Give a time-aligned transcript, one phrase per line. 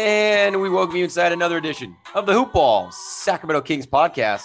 [0.00, 4.44] And we welcome you inside another edition of the Hoop Ball Sacramento Kings podcast.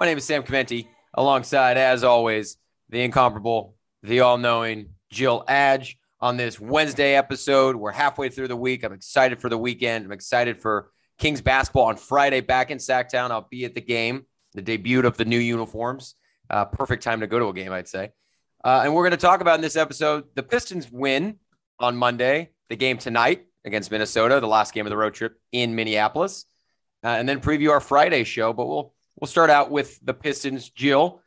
[0.00, 2.56] My name is Sam Chimenti, alongside, as always,
[2.88, 7.76] the incomparable, the all knowing Jill Adge on this Wednesday episode.
[7.76, 8.84] We're halfway through the week.
[8.84, 10.06] I'm excited for the weekend.
[10.06, 13.30] I'm excited for Kings basketball on Friday back in Sacktown.
[13.30, 14.24] I'll be at the game,
[14.54, 16.14] the debut of the new uniforms.
[16.48, 18.12] Uh, perfect time to go to a game, I'd say.
[18.64, 21.38] Uh, and we're going to talk about in this episode the Pistons win
[21.78, 25.74] on Monday, the game tonight against Minnesota, the last game of the road trip in
[25.74, 26.46] Minneapolis,
[27.04, 28.52] uh, and then preview our Friday show.
[28.54, 30.70] But we'll we'll start out with the Pistons.
[30.70, 31.20] Jill,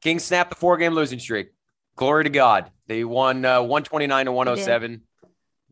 [0.00, 1.48] King snapped the four game losing streak.
[1.96, 2.70] Glory to God.
[2.86, 5.02] They won uh, 129 to 107.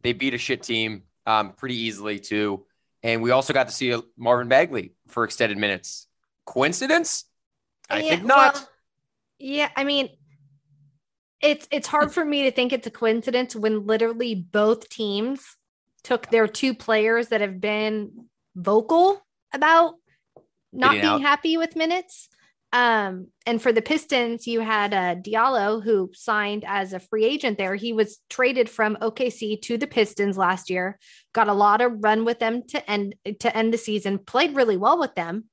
[0.02, 2.66] They beat a shit team um, pretty easily too.
[3.02, 6.06] And we also got to see Marvin Bagley for extended minutes.
[6.44, 7.24] Coincidence?
[7.90, 8.54] I Yeah, think not.
[8.54, 8.68] well,
[9.38, 10.08] yeah, I mean,
[11.40, 15.56] it's it's hard for me to think it's a coincidence when literally both teams
[16.04, 19.94] took their two players that have been vocal about
[20.72, 21.20] not being out.
[21.20, 22.28] happy with minutes.
[22.72, 27.58] Um, and for the Pistons, you had uh, Diallo who signed as a free agent
[27.58, 27.74] there.
[27.74, 30.98] He was traded from OKC to the Pistons last year,
[31.34, 34.78] got a lot of run with them to end to end the season, played really
[34.78, 35.44] well with them,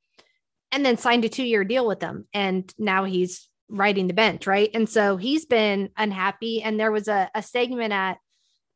[0.72, 2.25] and then signed a two year deal with them.
[2.34, 4.69] And now he's riding the bench, right?
[4.73, 6.61] And so he's been unhappy.
[6.61, 8.17] And there was a, a segment at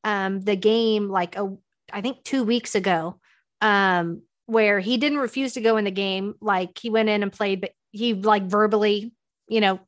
[0.04, 1.56] um, the game, like a,
[1.92, 3.20] I think two weeks ago,
[3.62, 6.36] um, where he didn't refuse to go in the game.
[6.42, 9.14] Like he went in and played, but he like verbally,
[9.48, 9.80] you know,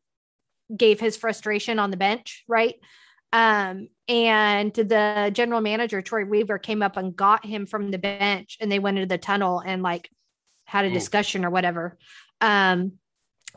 [0.76, 2.76] gave his frustration on the bench, right?
[3.34, 8.58] Um, and the general manager, Troy Weaver, came up and got him from the bench
[8.62, 10.10] and they went into the tunnel and like
[10.66, 10.94] had a Ooh.
[10.94, 11.98] discussion or whatever.
[12.40, 12.94] Um,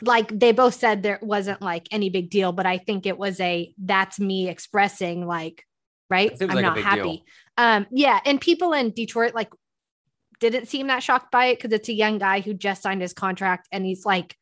[0.03, 3.39] like they both said there wasn't like any big deal, but I think it was
[3.41, 5.65] a that's me expressing like,
[6.11, 6.33] right?
[6.41, 7.03] I'm like not happy.
[7.03, 7.23] deal.
[7.57, 9.51] Um, yeah, and people in Detroit like
[10.41, 13.13] didn't seem that shocked by it because it's a young guy who just signed his
[13.13, 14.37] contract and he's like,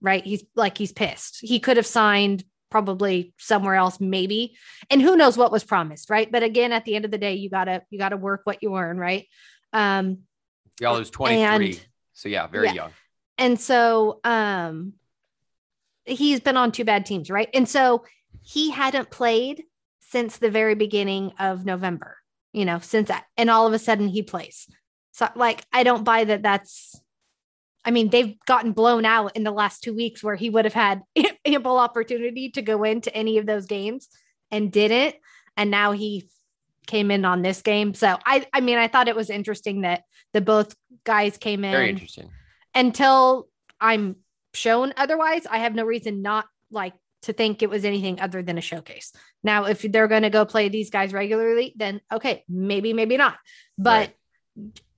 [0.00, 0.24] right?
[0.24, 1.38] He's like he's pissed.
[1.40, 4.56] He could have signed probably somewhere else, maybe,
[4.90, 6.30] and who knows what was promised, right?
[6.30, 8.76] But again, at the end of the day, you gotta you gotta work what you
[8.76, 9.26] earn, right?
[9.72, 10.18] Um,
[10.80, 11.66] Y'all was 23.
[11.66, 12.72] And- so yeah, very yeah.
[12.72, 12.90] young.
[13.38, 14.94] and so um
[16.06, 18.04] he's been on two bad teams right and so
[18.42, 19.64] he hadn't played
[20.10, 22.16] since the very beginning of november
[22.52, 24.66] you know since that and all of a sudden he plays.
[25.12, 26.98] So like i don't buy that that's
[27.84, 30.74] i mean they've gotten blown out in the last two weeks where he would have
[30.74, 31.02] had
[31.44, 34.08] ample opportunity to go into any of those games
[34.50, 35.16] and didn't.
[35.56, 36.28] And now he
[36.86, 37.94] came in on this game.
[37.94, 40.02] So i i mean i thought it was interesting that
[40.32, 40.74] the both
[41.04, 42.30] guys came in Very interesting.
[42.74, 43.48] until
[43.80, 44.16] I'm
[44.54, 48.58] shown otherwise, I have no reason not like to think it was anything other than
[48.58, 49.12] a showcase.
[49.42, 53.36] Now, if they're going to go play these guys regularly, then okay, maybe, maybe not.
[53.78, 54.12] But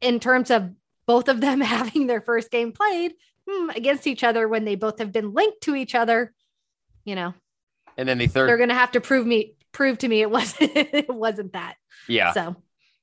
[0.01, 0.71] in terms of
[1.07, 3.15] both of them having their first game played
[3.49, 6.33] hmm, against each other when they both have been linked to each other,
[7.05, 7.35] you know,
[7.97, 10.31] And then the third, they're going to have to prove me prove to me it
[10.31, 11.77] wasn't it wasn't that.
[12.09, 12.57] yeah, So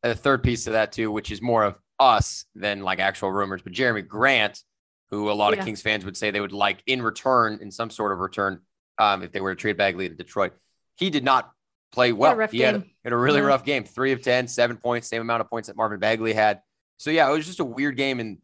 [0.03, 3.61] a third piece of that too, which is more of us than like actual rumors.
[3.61, 4.61] But Jerami Grant,
[5.09, 5.59] who a lot Yeah.
[5.59, 8.59] of Kings fans would say they would like in return, in some sort of return,
[8.97, 10.53] um, if they were to trade Bagley to Detroit,
[10.95, 11.51] he did not
[11.91, 12.37] play well.
[12.49, 13.47] he had, had a really No.
[13.47, 13.83] rough game.
[13.83, 16.61] Three of 10, seven points, same amount of points that Marvin Bagley had.
[16.97, 18.19] So yeah, it was just a weird game.
[18.19, 18.37] And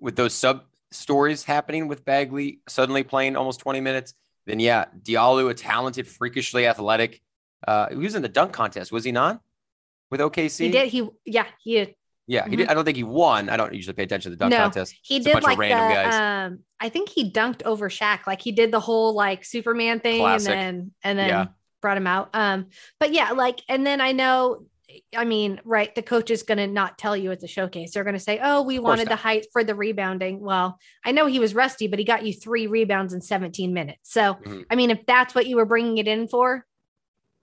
[0.00, 4.14] with those sub stories happening with Bagley suddenly playing almost 20 minutes,
[4.46, 7.20] then yeah, Diallo, a talented, freakishly athletic.
[7.66, 9.40] Uh, he was in the dunk contest, was he not?
[10.10, 10.64] With OKC?
[10.64, 11.94] he did he yeah, he
[12.28, 12.68] Yeah, he did.
[12.68, 13.48] I don't think he won.
[13.48, 14.94] I don't usually pay attention to the dunk No, contest.
[15.02, 16.14] He It's a did bunch of like the random guys.
[16.14, 18.26] um I think he dunked over Shaq.
[18.26, 20.50] Like he did the whole like Superman thing Classic.
[20.50, 21.46] and then and then Yeah.
[21.80, 22.28] brought him out.
[22.34, 22.66] Um
[23.00, 24.66] but yeah, like and then I know
[25.14, 27.92] I mean, right, the coach is going to not tell you it's a showcase.
[27.92, 31.26] They're going to say, "Oh, we wanted the height for the rebounding." Well, I know
[31.26, 34.10] he was rusty, but he got you 3 rebounds in 17 minutes.
[34.10, 34.64] So, Mhm.
[34.70, 36.64] I mean, if that's what you were bringing it in for,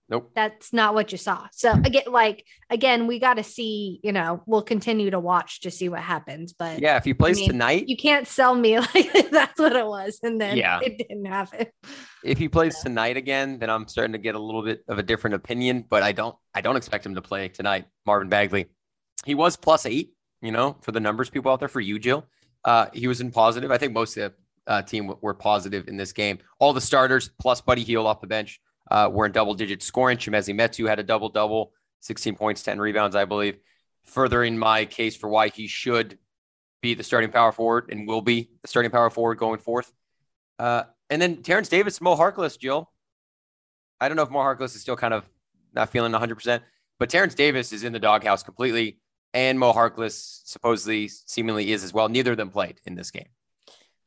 [0.08, 0.30] Nope.
[0.36, 1.48] that's not what you saw.
[1.52, 3.98] So again, like again, we got to see.
[4.04, 6.52] You know, we'll continue to watch to see what happens.
[6.52, 9.86] But Yeah, if he plays mean, tonight, you can't sell me like that's what it
[9.86, 10.78] was, and then Yeah.
[10.82, 11.66] it didn't happen.
[12.24, 15.02] if he plays tonight again, then I'm starting to get a little bit of a
[15.02, 15.84] different opinion.
[15.88, 17.86] But I don't, I don't expect him to play tonight.
[18.06, 18.66] Marvin Bagley,
[19.24, 20.12] he was plus eight.
[20.42, 22.26] You know, for the numbers people out there, for you, Jill,
[22.64, 23.70] uh, he was in positive.
[23.72, 24.32] I think most of
[24.66, 26.38] the uh, team were positive in this game.
[26.60, 30.18] All the starters plus Buddy Hield off the bench uh, were in double digit scoring.
[30.18, 33.58] Chimezi Metu had a double double, 16 points, 10 rebounds, I believe,
[34.04, 36.18] furthering my case for why he should
[36.82, 39.92] be the starting power forward and will be the starting power forward going forth.
[40.58, 42.90] Uh, and then Terrence Davis, Mo Harkless, Jill.
[44.00, 45.28] I don't know if Mo Harkless is still kind of
[45.74, 46.60] not feeling 100%,
[46.98, 48.98] but Terrence Davis is in the doghouse completely.
[49.34, 52.08] and Mo Harkless supposedly, seemingly is as well.
[52.08, 53.28] Neither of them played in this game.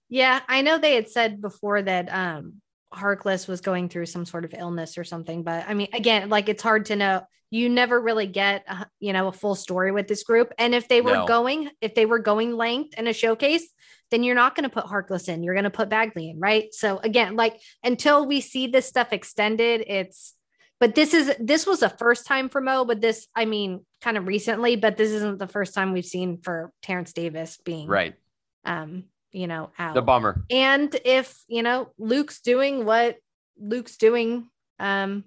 [0.07, 2.61] Yeah, I know they had said before that um
[2.93, 6.49] Harkless was going through some sort of illness or something, but I mean, again, like
[6.49, 7.21] it's hard to know.
[7.51, 10.53] You never really get, uh, you know, a full story with this group.
[10.59, 11.25] And if they were No.
[11.25, 13.67] going, if they were going length in a showcase,
[14.11, 15.41] then you're not going to put Harkless in.
[15.43, 16.71] You're going to put Bagley in, right?
[16.73, 20.35] So again, like until we see this stuff extended, it's.
[20.79, 24.15] But this is this was a first time for Mo, but this, I mean, kind
[24.15, 28.15] of recently, but this isn't the first time we've seen for Terrence Davis being Right.
[28.63, 29.93] um, you know, out.
[29.95, 30.43] The bummer.
[30.49, 33.17] and if you know Luke's doing what
[33.59, 34.49] Luke's doing,
[34.79, 35.23] um,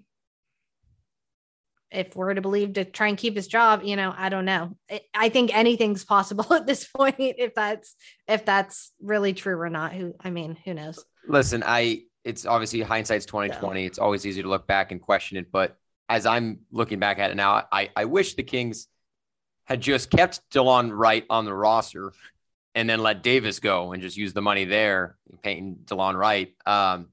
[1.90, 4.76] if we're to believe to try and keep his job, you know, I don't know.
[4.90, 7.16] I- I think anything's possible at this point.
[7.18, 7.94] If that's
[8.26, 11.04] if that's really true or not, who I mean, who knows?
[11.28, 13.84] Listen, I it's obviously hindsight's 2020.
[13.84, 15.76] It's always easy to look back and question it, but
[16.08, 18.86] as I'm looking back at it now, I, I wish the Kings
[19.64, 22.12] had just kept Delon Wright on the roster
[22.74, 26.54] and then let Davis go and just use the money there, paying Delon Wright.
[26.66, 27.08] Um,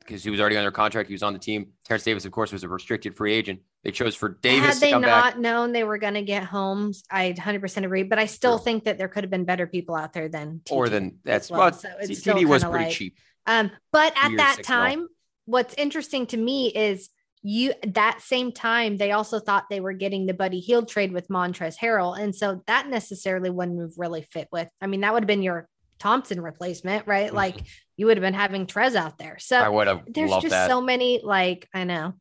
[0.00, 1.08] because he was already under contract.
[1.08, 1.68] He was on the team.
[1.86, 3.60] Terrence Davis, of course, was a restricted free agent.
[3.84, 5.38] They chose for Davis Had they not back.
[5.38, 8.02] known they were going to get Holmes, I 100% agree.
[8.02, 10.90] But I still think that there could have been better people out there than Or
[10.90, 11.60] than that's well.
[11.60, 13.16] well, So it's TD was pretty like- cheap.
[13.46, 14.78] Um, but at that six mil.
[14.78, 15.08] time,
[15.46, 17.08] what's interesting to me is
[17.46, 21.28] you that same time they also thought they were getting the Buddy Hield trade with
[21.28, 24.68] Montrezl Harrell, and so that necessarily wouldn't have really fit with.
[24.80, 25.68] I mean, that would have been your
[25.98, 27.30] Thompson replacement, right?
[27.30, 27.34] Mhm.
[27.34, 27.56] Like
[27.96, 29.38] you would have been having Trez out there.
[29.38, 30.68] So I would have there's loved just that.
[30.68, 32.14] so many like I know.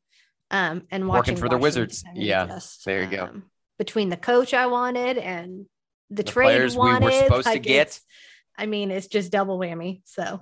[0.52, 2.04] Um, and watching Working for the Washington Wizards.
[2.06, 3.24] and Yeah, just, there you go.
[3.24, 3.44] um,
[3.80, 5.66] between the coach I wanted and
[6.12, 8.00] the, The trade players we were wanted, supposed to get.
[8.56, 10.02] I mean, it's just double whammy.
[10.06, 10.42] So,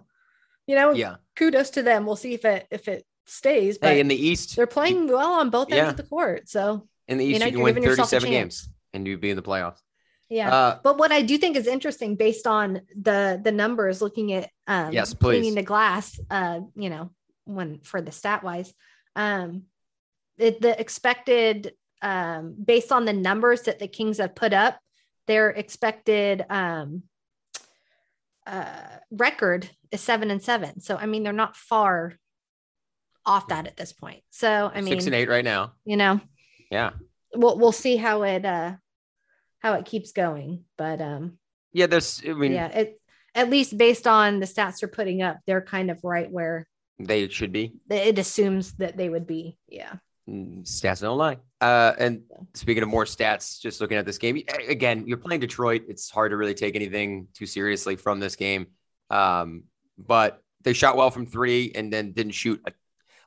[0.67, 1.15] you know, yeah.
[1.37, 2.05] kudos to them.
[2.05, 3.77] We'll see if it if it stays.
[3.77, 5.89] But Hey, in the East, they're playing well on both ends Yeah.
[5.89, 6.49] of the court.
[6.49, 9.29] So in the you East, know, you can win giving 37 games and you'd be
[9.29, 9.79] in the playoffs.
[10.29, 10.53] yeah.
[10.53, 14.49] Uh, but what I do think is interesting based on the the numbers, looking at
[14.67, 17.11] um Yes, cleaning the glass, uh, you know,
[17.45, 18.73] when for the stat wise,
[19.15, 19.63] um,
[20.37, 24.79] it, the expected um based on the numbers that the Kings have put up,
[25.27, 27.03] their expected um
[28.47, 30.79] uh record is seven and seven.
[30.81, 32.17] So I mean, they're not far
[33.25, 34.21] off that at this point.
[34.29, 35.73] So I mean, six and eight right now.
[35.85, 36.19] you know,
[36.71, 36.91] Yeah.
[37.35, 38.73] we'll we'll see how it uh
[39.59, 41.37] how it keeps going but um
[41.73, 41.87] Yeah.
[41.87, 43.01] There's, I mean, yeah it
[43.35, 46.67] at least based on the stats they're putting up they're kind of right where
[46.99, 47.73] they should be.
[47.89, 49.95] it assumes that they would be yeah
[50.29, 51.37] Mm, Stats don't lie.
[51.59, 52.21] Uh, and
[52.53, 55.81] speaking of more stats, just looking at this game again, you're playing Detroit.
[55.89, 58.67] It's hard to really take anything too seriously from this game.
[59.09, 59.63] Um,
[59.97, 62.61] but they shot well from three and then didn't shoot.
[62.67, 62.71] A,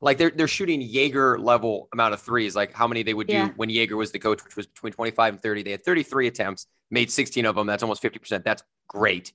[0.04, 2.54] like they're they're shooting Joerger level amount of threes.
[2.54, 5.34] Like how many they would do when Joerger was the coach, which was between 25
[5.34, 5.62] and 30.
[5.62, 7.66] They had 33 attempts, made 16 of them.
[7.66, 8.44] That's almost 50 percent.
[8.44, 9.32] That's great.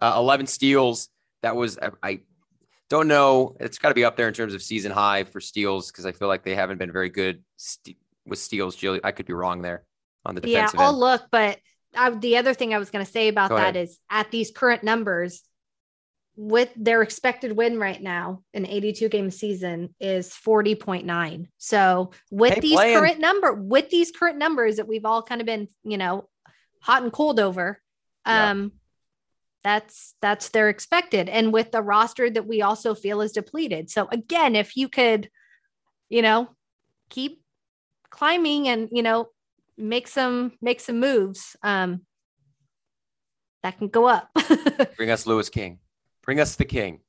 [0.00, 1.08] Uh, 11 steals.
[1.42, 2.20] That was I, I
[2.88, 3.56] don't know.
[3.60, 6.12] It's got to be up there in terms of season high for steals because I
[6.12, 7.96] feel like they haven't been very good st-
[8.26, 8.76] with steals.
[8.76, 9.84] Jill, I could be wrong there
[10.26, 10.98] on the yeah i'll end.
[10.98, 11.58] look but
[11.96, 13.76] I, the other thing i was going to say about Go that ahead.
[13.76, 15.42] is at these current numbers
[16.42, 22.60] with their expected win right now an 82 game season is 40.9 so with Hey,
[22.60, 22.96] these playing.
[22.96, 26.30] current number with these current numbers that we've all kind of been you know
[26.80, 27.78] hot and cold over
[28.24, 28.72] um
[29.62, 31.28] that's that's their expected.
[31.28, 33.90] And with the roster that we also feel is depleted.
[33.90, 35.28] So again if you could
[36.08, 36.48] you know
[37.10, 37.42] keep
[38.08, 39.28] climbing and you know
[39.76, 42.06] make some make some moves um
[43.62, 44.30] that can go up.
[44.96, 45.78] Bring us Louis King.
[46.22, 47.00] Bring us the King.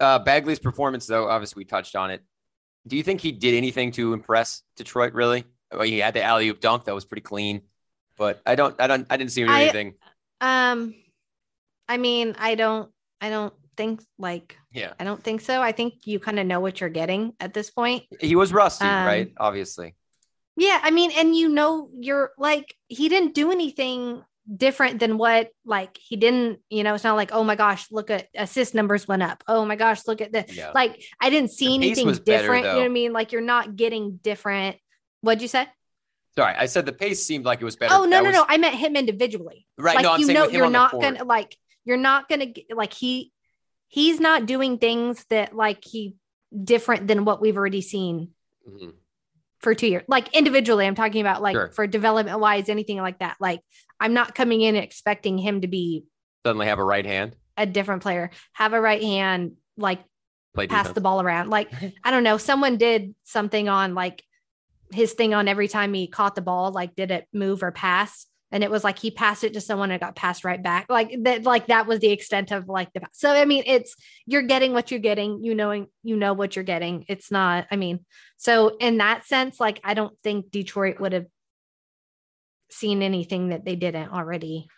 [0.00, 2.22] Uh, Bagley's performance, though, obviously we touched on it.
[2.86, 5.12] Do you think he did anything to impress Detroit?
[5.14, 5.44] Really?
[5.72, 7.62] Well, he had the alley oop dunk that was pretty clean,
[8.16, 9.94] but I don't, I don't, I didn't see him do I- anything.
[10.40, 10.94] um
[11.88, 16.06] i mean i don't i don't think like Yeah, i don't think so i think
[16.06, 19.32] you kind of know what you're getting at this point he was rusty, Um, right?
[19.38, 19.94] Obviously,
[20.56, 25.50] Yeah, I mean, and you know, you're like, he didn't do anything different than what,
[25.64, 29.08] like, he didn't, you know, it's not like, oh my gosh, look at assist numbers
[29.08, 29.42] went up.
[29.48, 30.54] Oh my gosh, look at this.
[30.56, 30.70] yeah.
[30.74, 32.64] Like, I didn't see anything was better, different.
[32.66, 33.12] you know what I mean?
[33.12, 34.76] Like, you're not getting different.
[35.22, 35.66] What'd you say?
[36.36, 37.94] Sorry, I said the pace seemed like it was better.
[37.94, 38.44] Oh, no, That no, was- no.
[38.48, 39.66] I meant him individually.
[39.78, 42.92] Right, Like, no, I'm you saying know, you're not gonna, like, you're not gonna, like,
[42.92, 43.32] he,
[43.88, 46.16] he's not doing things that, like, he
[46.62, 48.30] different than what we've already seen
[48.68, 48.92] Mhm.
[49.64, 50.04] For two years.
[50.06, 51.70] Like individually, I'm talking about like Sure.
[51.72, 53.36] for development wise, anything like that.
[53.40, 53.60] Like
[53.98, 56.04] I'm not coming in expecting him to be
[56.46, 60.04] Suddenly have a right hand, a different player, have a right hand, like
[60.54, 60.94] play pass defense.
[60.94, 61.50] the ball around.
[61.50, 61.72] Like
[62.04, 64.22] I don't know, someone did something on like
[64.92, 68.26] his thing on every time he caught the ball, like did it move or pass?
[68.54, 70.86] And it was like he passed it to someone and got passed right back.
[70.88, 73.96] Like that, like that was the extent of like the so I mean it's
[74.26, 77.04] you're getting what you're getting, you knowing you know what you're getting.
[77.08, 78.06] It's not, I mean,
[78.36, 81.26] so in that sense, like I don't think Detroit would have
[82.70, 84.68] seen anything that they didn't already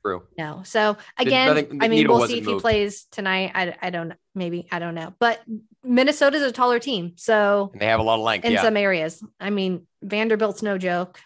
[0.00, 0.22] True.
[0.38, 0.62] no.
[0.64, 3.52] So again, the I mean, we'll see if he plays tonight.
[3.54, 5.42] I, I don't maybe I don't know, but
[5.82, 8.46] Minnesota's a taller team, so And they have a lot of length.
[8.46, 8.62] in yeah.
[8.62, 11.20] some areas, I mean, Vanderbilt's no joke,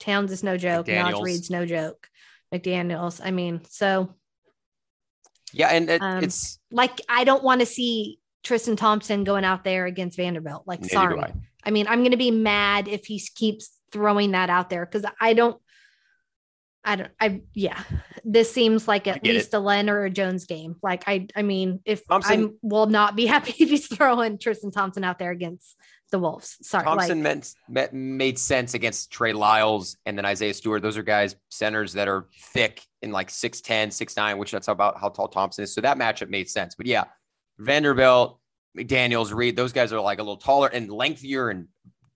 [0.00, 1.22] Towns is no joke, McDaniels.
[1.22, 2.08] Reid's no joke,
[2.52, 3.20] McDaniel's.
[3.22, 4.14] I mean, so
[5.52, 5.68] yeah.
[5.68, 9.86] And it, Um, it's like I don't want to see Tristan Thompson going out there
[9.86, 10.64] against Vanderbilt.
[10.66, 11.32] Like, sorry, I.
[11.64, 15.10] I mean, I'm going to be mad if he keeps throwing that out there because
[15.20, 15.56] I don't,
[16.84, 17.82] I don't, I, yeah,
[18.24, 20.76] this seems like at least a Len or a Jones game.
[20.82, 25.04] Like, I, I mean, if I will not be happy if he's throwing Tristan Thompson
[25.04, 25.74] out there against
[26.14, 26.58] the Wolves.
[26.62, 26.84] Sorry.
[26.84, 30.80] Thompson like, meant, made sense against Trey Lyles and then Isaiah Stewart.
[30.80, 35.08] Those are guys, centers that are thick in like 6'10, 6'9, which that's about how
[35.08, 35.74] tall Thompson is.
[35.74, 36.76] So that matchup made sense.
[36.76, 37.04] But yeah,
[37.58, 38.38] Vanderbilt,
[38.78, 41.66] McDaniels, Reid, those guys are like a little taller and lengthier and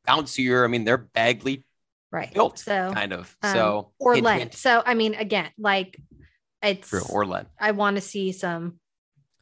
[0.06, 0.64] bouncier.
[0.64, 1.64] I mean, they're Bagley
[2.12, 2.32] right.
[2.32, 3.36] built, So, kind of.
[3.42, 4.54] um, so, or hint, hint.
[4.54, 6.00] So, I mean, again, like
[6.62, 7.02] it's, True.
[7.10, 7.46] Or Len.
[7.58, 8.78] I want to see some,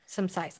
[0.06, 0.58] some size.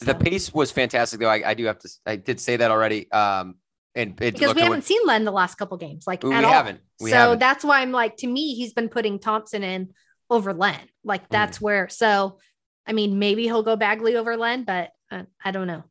[0.00, 1.28] The pace was fantastic, though.
[1.28, 3.10] I, I do have to, I did say that already.
[3.12, 3.54] Um,
[3.94, 6.52] and it, because we haven't seen Len the last couple games, like we at all.
[6.52, 6.80] haven't.
[7.00, 7.38] We so haven't.
[7.38, 9.90] that's why I'm like, to me, he's been putting Thompson in
[10.28, 10.74] over Len.
[10.74, 10.88] Mm.
[11.04, 11.88] Like that's where.
[11.88, 12.38] So,
[12.86, 15.82] I mean, maybe he'll go Bagley over Len, but uh, I don't know.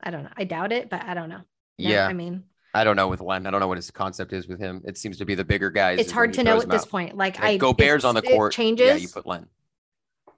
[0.00, 0.30] I don't know.
[0.36, 1.38] I doubt it, but I don't know.
[1.38, 1.42] No,
[1.90, 2.06] yeah.
[2.06, 3.46] I mean, I don't know with Len.
[3.46, 4.82] I don't know what his concept is with him.
[4.86, 5.98] It seems to be the bigger guys.
[5.98, 6.88] it's hard to know at this out.
[6.88, 7.16] point.
[7.16, 8.52] Like, Like, I go Bears on the court.
[8.52, 8.86] changes.
[8.86, 9.46] Yeah, you put Len.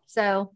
[0.07, 0.55] so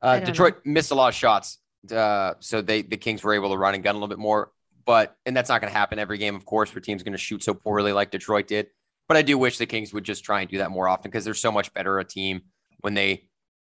[0.00, 1.58] Uh, Detroit missed a lot of shots,
[1.92, 4.52] uh, so they the Kings were able to run and gun a little bit more.
[4.84, 7.18] But and that's not going to happen every game, of course, for teams going to
[7.18, 8.68] shoot so poorly like Detroit did.
[9.08, 11.24] But I do wish the Kings would just try and do that more often because
[11.24, 12.42] they're so much better a team
[12.80, 13.28] when they,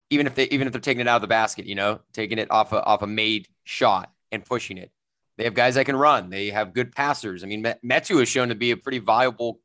[0.09, 2.37] even if they even if they're taking it out of the basket, you know, taking
[2.39, 4.91] it off a off a made shot and pushing it.
[5.37, 6.29] They have guys that can run.
[6.29, 7.43] They have good passers.
[7.43, 9.59] I mean, Met- Metu has shown to be a pretty viable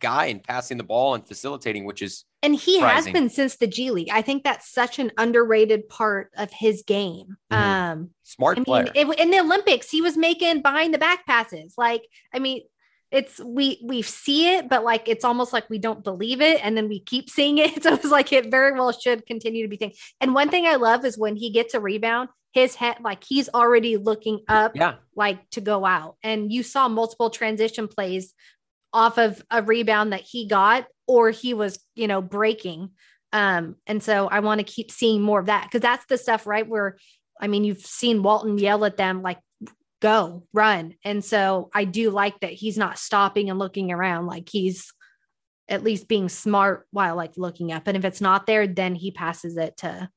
[0.00, 3.66] guy in passing the ball and facilitating, which is and he has been since the
[3.66, 4.10] G League.
[4.12, 7.36] I think that's such an underrated part of his game.
[7.52, 7.56] Mhm.
[7.56, 8.84] Um, smart I player.
[8.84, 11.74] mean, it, in the Olympics, he was making behind the back passes.
[11.76, 12.62] Like, I mean,
[13.10, 16.76] it's we we see it, but like it's almost like we don't believe it, and
[16.76, 17.76] then we keep seeing it.
[17.82, 19.92] So it's like it very well should continue to be thing.
[20.20, 23.48] And one thing I love is when he gets a rebound, his head like he's
[23.50, 24.94] already looking up, yeah.
[25.14, 26.16] like to go out.
[26.22, 28.34] And you saw multiple transition plays
[28.96, 32.90] off of a rebound that he got, or he was, you know, breaking.
[33.32, 36.46] Um, and so I want to keep seeing more of that because that's the stuff,
[36.46, 36.66] right?
[36.66, 36.96] Where
[37.38, 39.38] I mean, you've seen Walton yell at them like,
[40.00, 40.94] go, run.
[41.04, 44.90] And so I do like that he's not stopping and looking around, like he's
[45.68, 47.86] at least being smart while like looking up.
[47.86, 50.08] And if it's not there, then he passes it to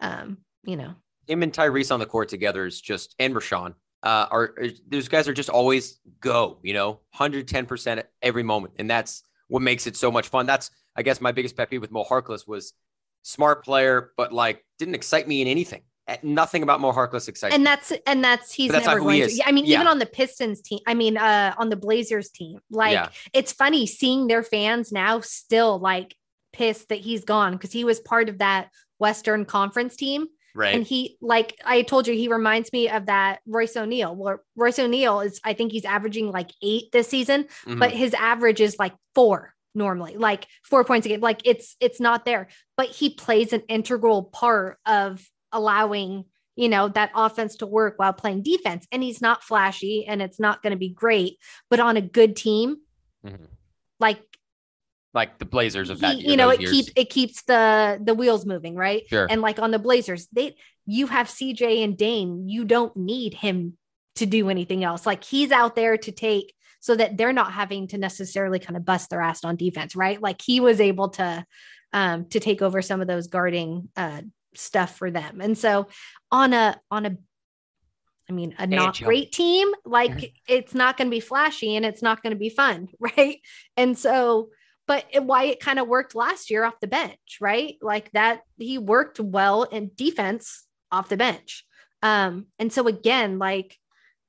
[0.00, 0.94] um, you know,
[1.26, 5.08] him and Tyrese on the court together is just and Richaun uh, are are- those
[5.08, 8.74] guys are just always go, you know, 110% every moment.
[8.78, 10.46] And that's what makes it so much fun.
[10.46, 12.74] That's I guess my biggest pet peeve with Mo Harkless was
[13.22, 15.82] smart player, but like didn't excite me in anything.
[16.22, 19.30] Nothing about Mo Harkless excites and that's and that's he's that's never who he going
[19.30, 19.48] to.
[19.48, 19.76] I mean, Yeah.
[19.76, 23.08] even on the Pistons team, I mean, uh, on the Blazers team, like yeah.
[23.32, 26.14] it's funny seeing their fans now still like
[26.52, 28.68] pissed that he's gone because he was part of that
[28.98, 30.26] Western Conference team.
[30.54, 30.74] Right.
[30.74, 34.14] And he, like I told you, he reminds me of that Royce O'Neale.
[34.14, 37.78] Where Royce O'Neale is, I think he's averaging like eight this season, Mhm.
[37.78, 41.20] but his average is like four normally, like four points a game.
[41.20, 46.88] Like it's it's not there, but he plays an integral part of allowing you know
[46.88, 48.86] that offense to work while playing defense.
[48.92, 51.38] And he's not flashy, and it's not going to be great,
[51.70, 52.76] but on a good team,
[53.24, 53.46] Mhm.
[54.00, 54.20] like
[55.14, 56.72] like the Blazers of that he, year, you know, it years.
[56.72, 59.02] keeps it keeps the the wheels moving, right?
[59.08, 59.26] Sure.
[59.28, 63.76] And like on the Blazers, they you have CJ and Dame, you don't need him
[64.16, 65.06] to do anything else.
[65.06, 68.84] Like he's out there to take so that they're not having to necessarily kind of
[68.84, 70.20] bust their ass on defense, right?
[70.20, 71.44] Like he was able to
[71.92, 74.22] um to take over some of those guarding uh
[74.54, 75.40] stuff for them.
[75.40, 75.88] And so
[76.30, 77.16] on a on a
[78.30, 82.00] I mean, a not great team, like it's not going to be flashy and it's
[82.00, 83.40] not going to be fun, right?
[83.76, 84.48] And so
[84.86, 87.76] but why it kind of worked last year off the bench, right?
[87.80, 91.64] Like that he worked well in defense off the bench.
[92.02, 93.76] Um, and so again, like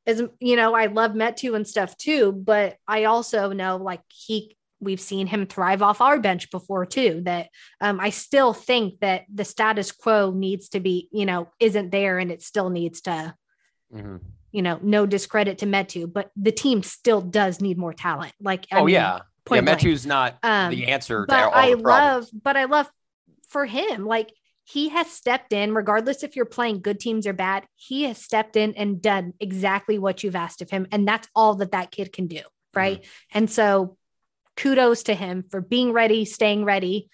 [0.05, 4.57] as you know, I love Metu and stuff too, but I also know like he
[4.79, 7.21] we've seen him thrive off our bench before too.
[7.23, 7.47] That
[7.79, 12.19] um, I still think that the status quo needs to be, you know, isn't there
[12.19, 13.33] and it still needs to
[13.93, 14.21] Mhm.
[14.51, 18.33] you know, no discredit to Metu, but the team still does need more talent.
[18.41, 19.19] Like, I oh mean, yeah.
[19.45, 19.73] Point yeah.
[19.73, 22.89] Metu's not Um, the answer to but all I love, but I love
[23.49, 24.33] for him, like
[24.63, 28.55] he has stepped in, regardless if you're playing good teams or bad, he has stepped
[28.55, 30.87] in and done exactly what you've asked of him.
[30.91, 32.39] And that's all that that kid can do.
[32.73, 33.01] Right.
[33.01, 33.37] Mm-hmm.
[33.37, 33.97] And so
[34.55, 37.09] kudos to him for being ready, staying ready,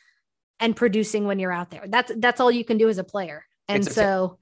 [0.59, 1.85] and producing when you're out there.
[1.87, 3.43] That's, that's all you can do as a player.
[3.67, 4.37] And It's a- so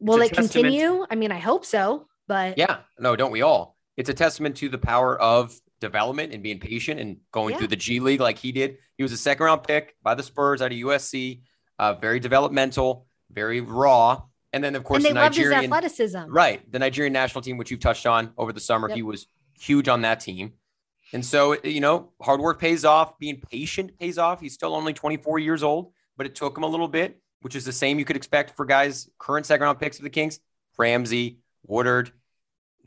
[0.00, 1.06] will it continue?
[1.08, 3.76] I mean, I hope so, but Yeah, no, don't we all?
[3.96, 7.58] It's a testament to the power of development and being patient and going Yeah.
[7.58, 8.78] through the G League like he did.
[8.96, 11.42] He was a second round pick by the Spurs out of USC,
[11.78, 14.22] uh, very developmental, very raw.
[14.52, 16.24] And then, of course, and they the loved his athleticism.
[16.28, 16.70] right?
[16.72, 18.96] The Nigerian national team, which you've touched on over the summer, Yep.
[18.96, 19.26] he was
[19.58, 20.54] huge on that team.
[21.12, 24.40] And so, you know, hard work pays off, being patient pays off.
[24.40, 27.64] He's still only 24 years old, but it took him a little bit, which is
[27.64, 30.40] the same you could expect for guys, current second round picks of the Kings,
[30.78, 32.12] Ramsey, Woodard.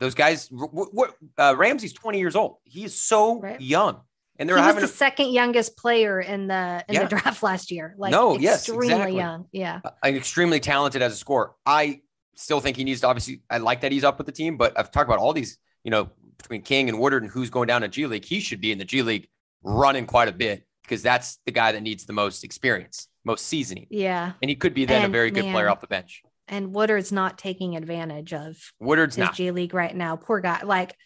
[0.00, 2.56] Those guys, what uh, Ramsey's 20 years old.
[2.64, 3.60] He is so Right.
[3.60, 4.00] young.
[4.38, 7.02] And they're was having the second youngest player in the in Yeah.
[7.02, 7.94] the draft last year.
[7.98, 9.16] Like No, yes, extremely exactly.
[9.16, 9.44] young.
[9.52, 9.80] Yeah.
[9.84, 11.52] a, an extremely talented as a scorer.
[11.66, 12.00] I
[12.36, 14.78] still think he needs to obviously, I like that he's up with the team, but
[14.78, 17.82] I've talked about all these, you know, between King and Woodard and who's going down
[17.82, 18.24] to G League.
[18.24, 19.28] He should be in the G League
[19.62, 23.86] running quite a bit because that's the guy that needs the most experience, most seasoning.
[23.90, 24.32] Yeah.
[24.40, 26.22] And he could be then a very good player off the bench.
[26.50, 29.34] And Woodard's not taking advantage of Woodard's his not.
[29.34, 30.16] G League right now.
[30.16, 30.60] Poor guy.
[30.64, 30.96] Like,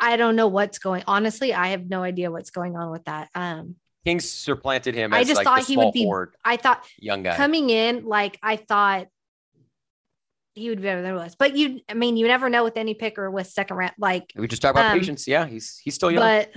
[0.00, 3.28] I don't know what's going honestly, I have no idea what's going on with that.
[3.34, 7.22] Um, Kings supplanted him I just like thought he would be forward, I thought young
[7.22, 7.36] guy.
[7.36, 9.06] coming in, like I thought
[10.54, 11.36] he would be better than was.
[11.36, 14.46] But you I mean, you never know with any picker with second round, like we
[14.46, 15.26] just talk about um, patience.
[15.26, 16.20] Yeah, he's he's still young.
[16.20, 16.50] but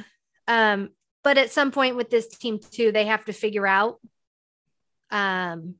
[0.47, 0.89] um
[1.23, 3.99] but at some point with this team too they have to figure out
[5.11, 5.75] um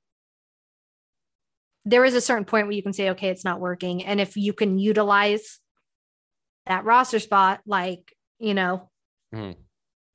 [1.88, 4.36] there is a certain point where you can say okay it's not working and if
[4.36, 5.60] you can utilize
[6.66, 8.90] that roster spot like you know
[9.34, 9.56] Mhm.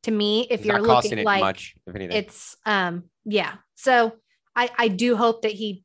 [0.05, 2.17] to me if He's you're looking it like much, if anything.
[2.17, 4.13] it's um yeah so
[4.55, 5.85] i i do hope that he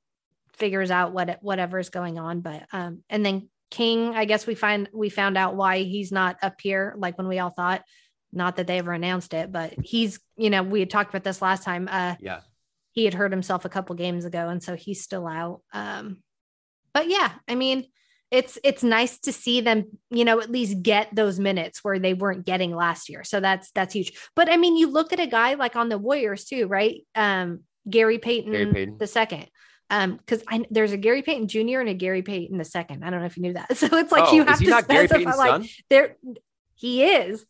[0.54, 4.90] figures out what whatever's going on but um and then king i guess we find
[4.94, 7.84] we found out why he's not up here like when we all thought
[8.34, 11.42] not that they ever announced it but he's you know we had talked about this
[11.42, 12.40] last time uh yeah.
[12.98, 15.62] He had hurt himself a couple games ago and so he's still out.
[15.72, 16.18] Um
[16.94, 17.86] but yeah i mean
[18.32, 22.16] it's it's nice to see them you know at least get those minutes where they
[22.16, 23.24] weren't getting last year.
[23.24, 24.18] So that's that's huge.
[24.36, 27.06] But i mean you look at a guy like on the warriors too right?
[27.14, 28.98] Um gary payton, Gary Payton.
[28.98, 29.46] the second.
[29.92, 33.04] Um because i there's a gary payton jr and a gary payton the second.
[33.04, 33.78] I don't know if you knew that.
[33.78, 36.18] So it's like oh, you have to specify like there
[36.74, 37.46] he is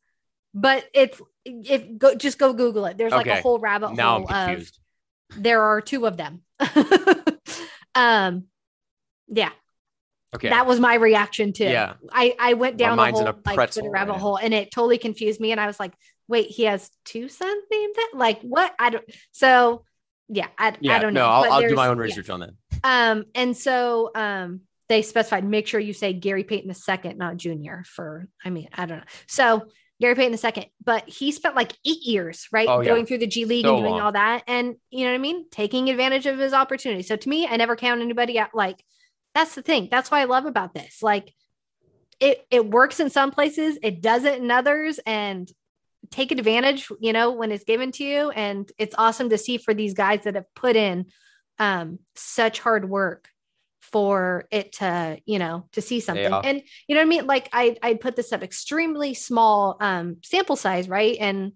[0.53, 2.97] but it's if go just go google it.
[2.97, 4.71] There's like a whole rabbit Now I'm hole of.
[5.35, 6.41] There are two of them.
[7.95, 8.45] um,
[9.27, 9.51] yeah,
[10.35, 10.49] Okay.
[10.49, 11.63] that was my reaction to.
[11.63, 11.93] Yeah.
[12.11, 14.97] I I went down the mind's whole a like Twitter rabbit hole, and it totally
[14.97, 15.51] confused me.
[15.51, 15.93] And I was like,
[16.27, 18.11] "Wait, he has two sons named that?
[18.13, 18.73] Like what?
[18.77, 19.85] I don't." So
[20.27, 20.97] yeah, I, yeah.
[20.97, 21.21] I don't know.
[21.21, 22.03] No, I'll, I'll do my own yeah.
[22.03, 22.49] research on that.
[22.83, 27.37] Um, and so um, they specified make sure you say Gary Payton the second, not
[27.37, 27.85] Junior.
[27.87, 29.03] For I mean, I don't know.
[29.27, 29.67] So
[29.99, 32.87] Gary Payton the second, but he spent like eight years, right, Oh, yeah.
[32.89, 34.01] going through the G League So and doing long.
[34.01, 37.01] all that, and you know what I mean, taking advantage of his opportunity.
[37.03, 38.49] So to me, I never count anybody out.
[38.53, 38.83] Like
[39.33, 39.87] that's the thing.
[39.89, 41.01] That's what I love about this.
[41.01, 41.33] Like
[42.19, 45.49] it it works in some places, it doesn't in others, and
[46.11, 48.29] take advantage, you know, when it's given to you.
[48.29, 51.07] And it's awesome to see for these guys that have put in
[51.59, 53.27] um such hard work
[53.91, 56.41] for it to you know to see something Yeah.
[56.43, 60.17] and you know what i mean like i i put this up extremely small um
[60.23, 61.53] sample size right and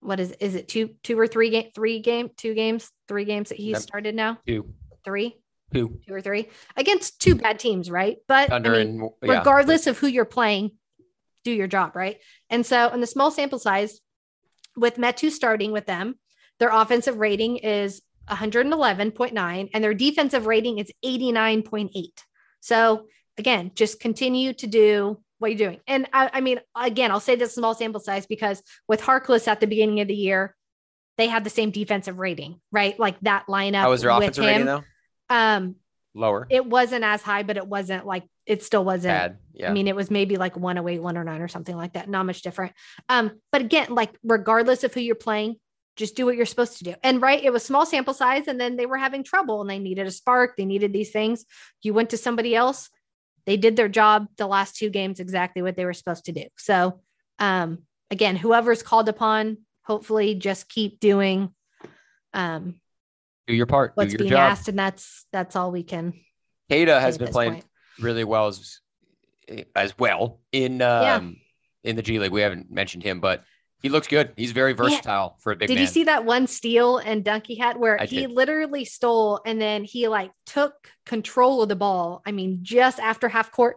[0.00, 3.50] what is is it two two or three game three game two games three games
[3.50, 3.80] that he Yep.
[3.82, 4.72] started now Two.
[5.04, 5.36] three
[5.74, 6.00] Two.
[6.06, 9.38] two or three against two bad teams right but Under I mean, and yeah.
[9.38, 10.70] regardless of who you're playing,
[11.44, 12.18] do your job, right?
[12.50, 14.00] And so, in the small sample size,
[14.76, 16.18] with Metu starting with them,
[16.58, 21.90] their offensive rating is 111.9 and their defensive rating is 89.8.
[22.60, 25.80] So, again, just continue to do what you're doing.
[25.86, 29.60] And I, I mean, again, I'll say this small sample size because with Harkless at
[29.60, 30.56] the beginning of the year,
[31.16, 32.98] they had the same defensive rating, right?
[32.98, 33.80] Like that lineup.
[33.80, 34.48] How was their with offensive him.
[34.48, 34.84] rating though?
[35.30, 35.76] Um,
[36.14, 36.46] Lower.
[36.50, 39.38] it wasn't as high, but it wasn't like it still wasn't Bad.
[39.52, 39.70] Yeah.
[39.70, 42.08] I mean, it was maybe like 108, 109 or something like that.
[42.08, 42.72] Not much different.
[43.08, 45.56] Um, but again, like regardless of who you're playing,
[45.98, 46.94] just do what you're supposed to do.
[47.02, 49.80] And right, it was small sample size, and then they were having trouble and they
[49.80, 51.44] needed a spark, they needed these things.
[51.82, 52.88] You went to somebody else,
[53.44, 56.44] they did their job the last two games exactly what they were supposed to do.
[56.56, 57.00] So
[57.38, 57.80] um
[58.10, 61.52] again, whoever's called upon, hopefully just keep doing
[62.32, 62.80] um
[63.46, 63.92] do your part.
[63.94, 64.52] what's do your being job.
[64.52, 66.14] asked, and that's that's all we can
[66.70, 67.64] Queta has been playing point.
[67.98, 68.80] really well as
[69.74, 71.38] as well in um
[71.82, 72.32] in the G League.
[72.32, 73.44] We haven't mentioned him, but
[73.80, 74.32] He looks good.
[74.36, 75.40] He's very versatile yeah.
[75.42, 75.82] for a big Did man.
[75.82, 78.30] you see that one steal and dunk he had where I he did.
[78.32, 80.74] literally stole and then he like took
[81.06, 82.20] control of the ball?
[82.26, 83.76] I mean, just after half court,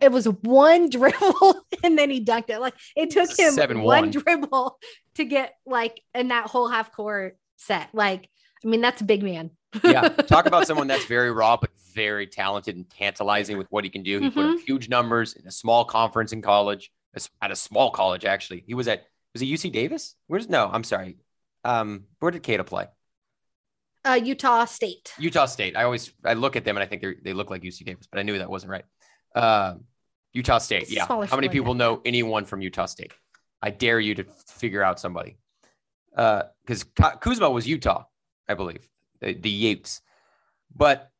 [0.00, 2.60] it was one dribble and then he dunked it.
[2.60, 3.82] Like it took him 7-1.
[3.82, 4.78] one dribble
[5.16, 7.90] to get like in that whole half court set.
[7.92, 8.28] Like,
[8.64, 9.50] I mean, that's a big man.
[9.84, 13.90] yeah, talk about someone that's very raw but very talented and tantalizing with what he
[13.90, 14.18] can do.
[14.20, 14.64] He put up Mm-hmm.
[14.64, 16.90] huge numbers in a small conference in college,
[17.42, 18.64] at a small college actually.
[18.66, 20.14] He was at was it UC Davis?
[20.26, 20.68] Where's no?
[20.70, 21.16] I'm sorry.
[21.64, 22.86] Um, where did Queta play?
[24.04, 25.12] Uh, Utah State.
[25.18, 25.76] Utah State.
[25.76, 28.06] I always I look at them and I think they they look like UC Davis,
[28.10, 28.84] but I knew that wasn't right.
[29.34, 29.74] Uh,
[30.32, 30.82] Utah State.
[30.82, 31.06] It's Yeah.
[31.06, 33.12] How many people know anyone from Utah State?
[33.62, 35.36] I dare you to figure out somebody.
[36.16, 36.84] Uh, because
[37.20, 38.04] Kuzma was Utah,
[38.48, 38.86] I believe,
[39.20, 40.02] the, the Yates.
[40.74, 41.10] But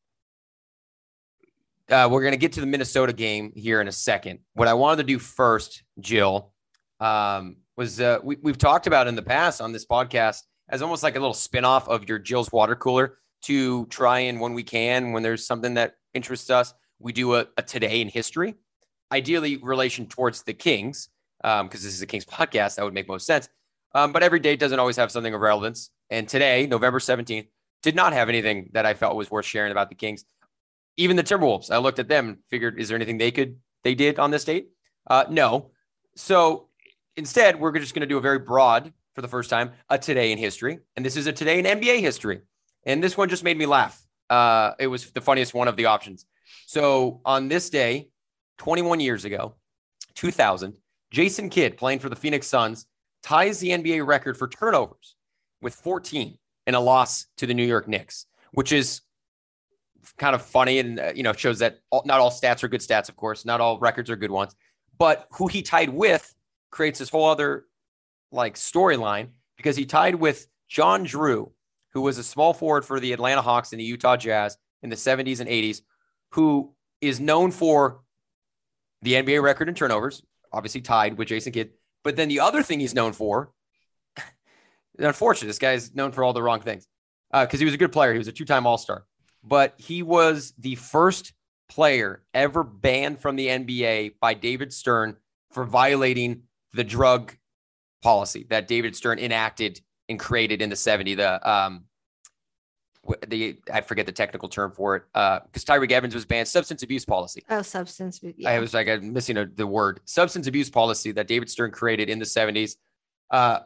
[1.89, 4.41] uh, we're going to get to the Minnesota game here in a second.
[4.55, 6.53] What I wanted to do first, Jill,
[7.01, 11.03] um, was uh, we, we've talked about in the past on this podcast as almost
[11.03, 15.13] like a little spinoff of your Jill's water cooler to try and when we can,
[15.13, 18.55] when there's something that interests us, we do a, a today in history,
[19.11, 21.09] ideally relation towards the Kings,
[21.43, 22.77] because this is a Kings podcast.
[22.77, 23.49] That would make most sense.
[23.95, 25.91] Um, but every date doesn't always have something of relevance.
[26.11, 27.49] And today, November 17th,
[27.83, 30.25] did not have anything that I felt was worth sharing about the Kings.
[30.97, 33.95] Even the Timberwolves, I looked at them and figured, is there anything they could they
[33.95, 34.69] did on this date?
[35.09, 35.73] Uh, no.
[36.15, 36.69] So
[37.17, 40.33] instead, we're just going to do a very broad, for the first time, a today
[40.33, 42.41] in history, and this is a today in NBA history.
[42.85, 44.01] And this one just made me laugh.
[44.31, 46.27] Uh, it was the funniest one of the options.
[46.67, 48.09] So on this day,
[48.59, 49.55] 21 years ago,
[50.15, 50.75] 2000,
[51.11, 52.87] Jason Kidd, playing for the Phoenix Suns,
[53.23, 55.17] ties the NBA record for turnovers
[55.61, 59.03] with 14 in a loss to the New York Knicks, which is
[60.19, 62.81] kind of funny and uh, you know shows that all, not all stats are good
[62.81, 64.55] stats, of course, not all records are good ones,
[64.99, 66.35] but who he tied with
[66.73, 67.67] creates this whole other
[68.33, 71.53] like storyline because he tied with John Drew,
[71.93, 74.97] who was a small forward for the Atlanta Hawks and the Utah Jazz in the
[74.97, 75.83] 70s and 80s,
[76.33, 78.01] who is known for
[79.03, 81.71] the NBA record in turnovers, obviously tied with Jason Kidd.
[82.03, 83.53] But then the other thing he's known for,
[84.99, 86.89] unfortunately, this guy's known for all the wrong things
[87.33, 88.13] uh, because he was a good player.
[88.13, 89.05] He was a two time All Star,
[89.45, 91.33] but he was the first
[91.69, 95.17] player ever banned from the NBA by David Stern
[95.51, 97.37] for violating the drug
[98.03, 101.17] policy that David Stern enacted and created in the 70s.
[101.17, 101.85] The um,
[103.27, 106.47] the I forget the technical term for it because Tyreke Evans was banned.
[106.49, 107.43] Substance abuse policy.
[107.51, 108.21] Oh, substance.
[108.23, 108.49] Yeah.
[108.51, 112.09] I was like, I'm missing a, the word substance abuse policy that David Stern created
[112.09, 112.77] in the 70s.
[113.31, 113.61] Uh,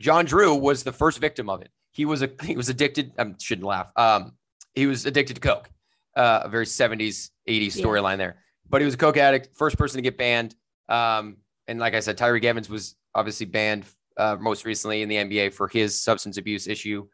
[0.00, 1.70] John Drew was the first victim of it.
[1.90, 3.12] He was a he was addicted.
[3.18, 3.88] I shouldn't laugh.
[3.96, 4.34] Um,
[4.74, 5.68] he was addicted to coke.
[6.14, 7.84] Uh, a very 70s 80s Yeah.
[7.84, 8.42] storyline there.
[8.68, 10.54] But he was a coke addict, first person to get banned.
[10.88, 13.84] Um, and like I said, Tyreke Evans was obviously banned
[14.16, 17.06] uh, most recently in the NBA for his substance abuse issue.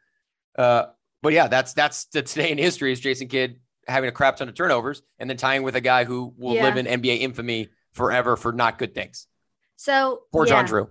[0.57, 0.87] Uh,
[1.23, 4.49] but yeah, that's that's the today in history is Jason Kidd having a crap ton
[4.49, 6.63] of turnovers and then tying with a guy who will Yeah.
[6.63, 9.27] live in NBA infamy forever for not good things.
[9.77, 10.91] So Poor yeah, John Drew.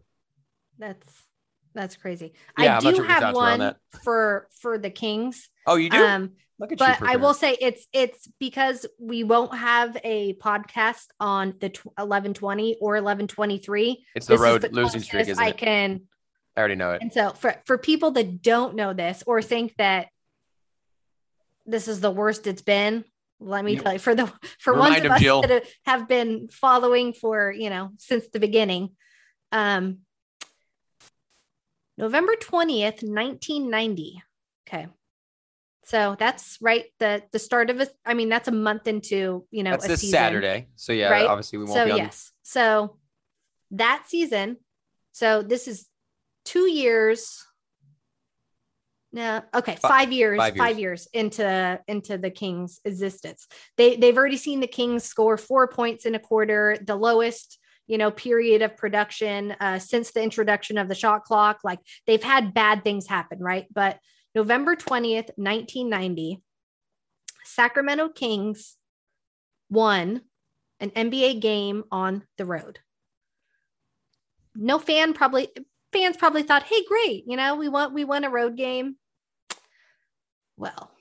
[0.78, 1.24] That's
[1.74, 2.34] that's crazy.
[2.60, 5.50] Yeah, I I'm do sure have were on one for for the Kings.
[5.66, 6.04] Oh, you do?
[6.06, 6.32] Um,
[6.64, 6.86] Look at you.
[7.00, 11.86] but I will say it's it's because we won't have a podcast on the tw-
[11.98, 14.06] 1120 or 1123.
[14.16, 15.58] It's the This is road losing streak, isn't I it?
[15.58, 16.02] can
[16.56, 17.02] I already know it.
[17.02, 20.08] And so for for people that don't know this or think that
[21.66, 23.04] this is the worst it's been,
[23.40, 23.84] let me Yep.
[23.84, 24.28] tell you for the
[24.60, 25.42] for Remind ones of them, us Jill.
[25.42, 28.96] that have been following for, you know, since the beginning.
[29.52, 30.00] Um
[31.98, 34.24] November 20th, 1990.
[34.68, 34.88] Okay.
[35.86, 39.64] So that's right the the start of a I mean that's a month into, you
[39.64, 40.68] know, That's a this season Saturday.
[40.76, 41.28] So yeah, right?
[41.28, 41.98] obviously we won't so be on.
[41.98, 42.98] yes so
[43.72, 44.58] that season
[45.12, 45.88] so this is
[46.46, 47.44] two years
[49.12, 51.08] no okay Fi- five years five five years.
[51.14, 56.16] into into the kings existence they they've already seen the kings score four points in
[56.16, 60.96] a quarter the lowest you know period of production uh, since the introduction of the
[60.96, 64.00] shot clock like they've had bad things happen right but
[64.36, 66.42] november 20th 1990
[67.44, 68.78] sacramento kings
[69.70, 70.22] won
[70.80, 72.80] an NBA game on the road.
[74.56, 75.50] No fan probably
[75.92, 78.98] fans probably thought, "Hey, great, you know, we want we won a road game."
[80.58, 80.92] Well,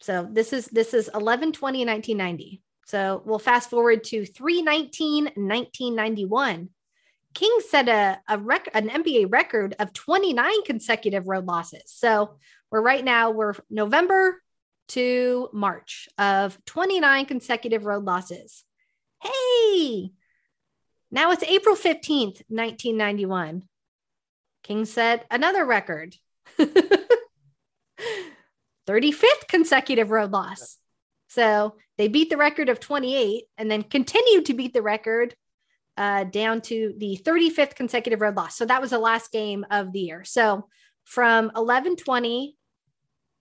[0.00, 2.62] so this is this is 11 20 1990.
[2.86, 6.68] So we'll fast forward to 319 1991.
[7.34, 11.82] Kings set a, a rec- an NBA record of 29 consecutive road losses.
[11.86, 12.36] So
[12.70, 14.42] we're right now we're November
[14.88, 18.64] to March of 29 consecutive road losses.
[19.22, 20.10] Hey,
[21.10, 23.64] now it's April 15th, 1991.
[24.62, 26.16] King set another record.
[28.86, 30.76] 35th consecutive road loss.
[31.28, 35.34] So they beat the record of 28 and then continued to beat the record
[36.00, 38.56] uh, down to the 35th consecutive road loss.
[38.56, 40.24] So that was the last game of the year.
[40.24, 40.66] So
[41.04, 42.56] from 1120,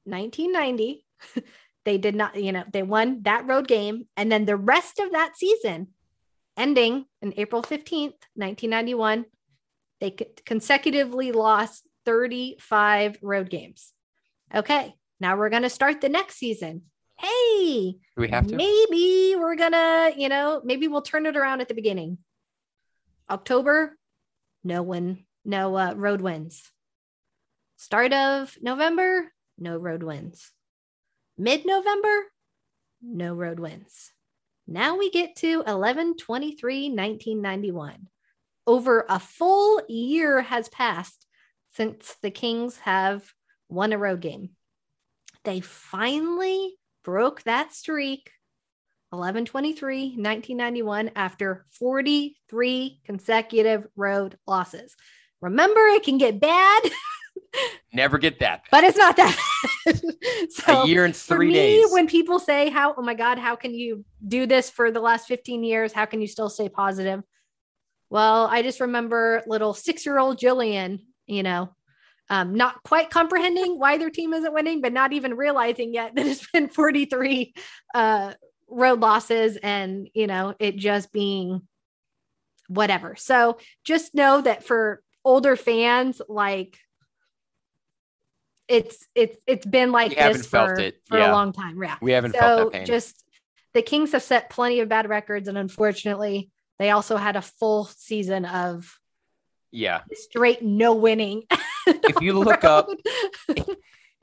[0.03, 1.05] 1990,
[1.85, 4.09] they did not, you know, they won that road game.
[4.17, 5.87] And then the rest of that season,
[6.57, 9.23] ending in April 15th, 1991,
[10.01, 13.93] they consecutively lost 35 road games.
[14.53, 16.81] Okay, now we're going to start the next season.
[17.17, 18.55] Hey, Do we have to?
[18.57, 22.17] maybe we're going to, you know, maybe we'll turn it around at the beginning.
[23.29, 23.97] October,
[24.63, 26.71] no win, no uh, road wins.
[27.77, 30.51] Start of November, no road wins.
[31.37, 32.25] Mid November,
[33.01, 34.11] no road wins.
[34.67, 38.07] Now we get to 11 23 1991.
[38.67, 41.25] Over a full year has passed
[41.73, 43.23] since the Kings have
[43.69, 44.51] won a road game.
[45.43, 48.31] They finally broke that streak
[49.11, 54.95] 11 23 1991 after 43 consecutive road losses.
[55.41, 56.83] Remember, it can get bad,
[57.93, 58.63] Never get that.
[58.71, 59.35] but it's not that.
[59.85, 60.01] bad.
[60.49, 61.91] so a year and for three me, days.
[61.91, 62.93] when people say, "How?
[62.97, 65.91] Oh my God, how can you do this for the last 15 years?
[65.91, 67.23] How can you still stay positive?"
[68.11, 71.69] Well, I just remember little six-year-old Jillian, you know,
[72.29, 76.25] um, not quite comprehending why their team isn't winning, but not even realizing yet that
[76.25, 77.53] it's been 43
[77.95, 78.33] uh,
[78.69, 81.61] road losses, and you know, it just being
[82.67, 83.15] whatever.
[83.17, 86.77] So just know that for older fans, like
[88.67, 91.01] it's it's it's been like We haven't this felt for, it.
[91.07, 91.31] for Yeah.
[91.31, 91.81] a long time.
[91.81, 91.95] Yeah.
[92.01, 92.85] we haven't felt So that pain.
[92.85, 93.23] just
[93.73, 97.85] the Kings have set plenty of bad records, and unfortunately, they also had a full
[97.85, 98.99] season of
[99.71, 100.01] yeah.
[100.13, 101.43] straight no winning.
[101.91, 102.87] If you look up,
[103.47, 103.65] road.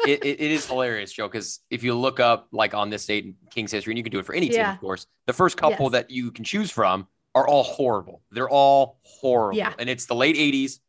[0.07, 3.25] it, it, it is hilarious, Joe, because if you look up like on this date
[3.25, 4.75] in King's history, and you can do it for any team, Yeah.
[4.75, 5.93] of course, the first couple Yes.
[5.93, 8.23] that you can choose from are all horrible.
[8.31, 9.59] They're all horrible.
[9.59, 9.73] Yeah.
[9.79, 10.81] And it's the late 80s,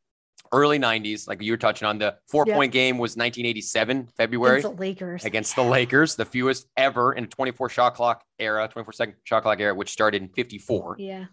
[0.54, 1.98] early 90s, like you were touching on.
[1.98, 4.60] The four point game was 1987, February.
[4.60, 5.26] Against the Lakers.
[5.26, 9.44] against the Lakers, the fewest ever in a 24 shot clock era, 24 second shot
[9.44, 10.96] clock era, which started in 54.
[11.00, 11.26] Yeah.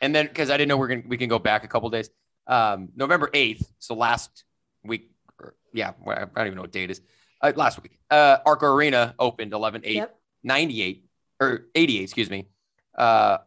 [0.00, 2.10] And then because I didn't know we're gonna we can go back a couple days.
[2.46, 4.44] Um, November 8th, so last
[4.82, 7.00] week, or, yeah, well, I don't even know what date it is.
[7.42, 10.16] Uh, last week, uh, Arco Arena opened 11 8 Yep.
[10.42, 11.04] 98
[11.40, 12.48] or 88, excuse me.
[12.96, 13.38] Uh,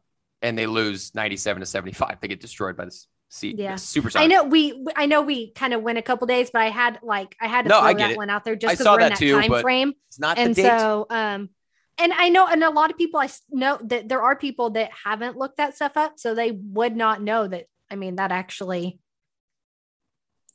[0.41, 2.17] and they lose 97 to 75.
[2.21, 3.75] They get destroyed by this C Yeah.
[3.75, 6.69] super I know we I know we kind of went a couple days, but I
[6.69, 8.17] had like I had to No, throw I get that it.
[8.17, 9.93] one out there just because saw we're in that too, time frame.
[10.09, 11.49] It's not And so um
[11.97, 14.91] and I know and a lot of people I know that there are people that
[15.03, 18.99] haven't looked that stuff up, so they would not know that I mean that actually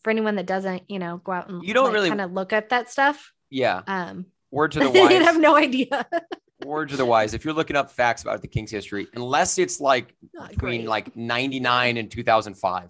[0.04, 2.52] for anyone that doesn't, you know, go out and You don't really- kind of look
[2.52, 3.32] up that stuff.
[3.50, 3.82] yeah.
[3.87, 5.12] Um Word to the wise.
[5.22, 6.06] have no idea.
[6.64, 9.80] words of the wise if you're looking up facts about the king's history unless it's
[9.80, 10.88] like Not between great.
[10.88, 12.88] like 99 and 2005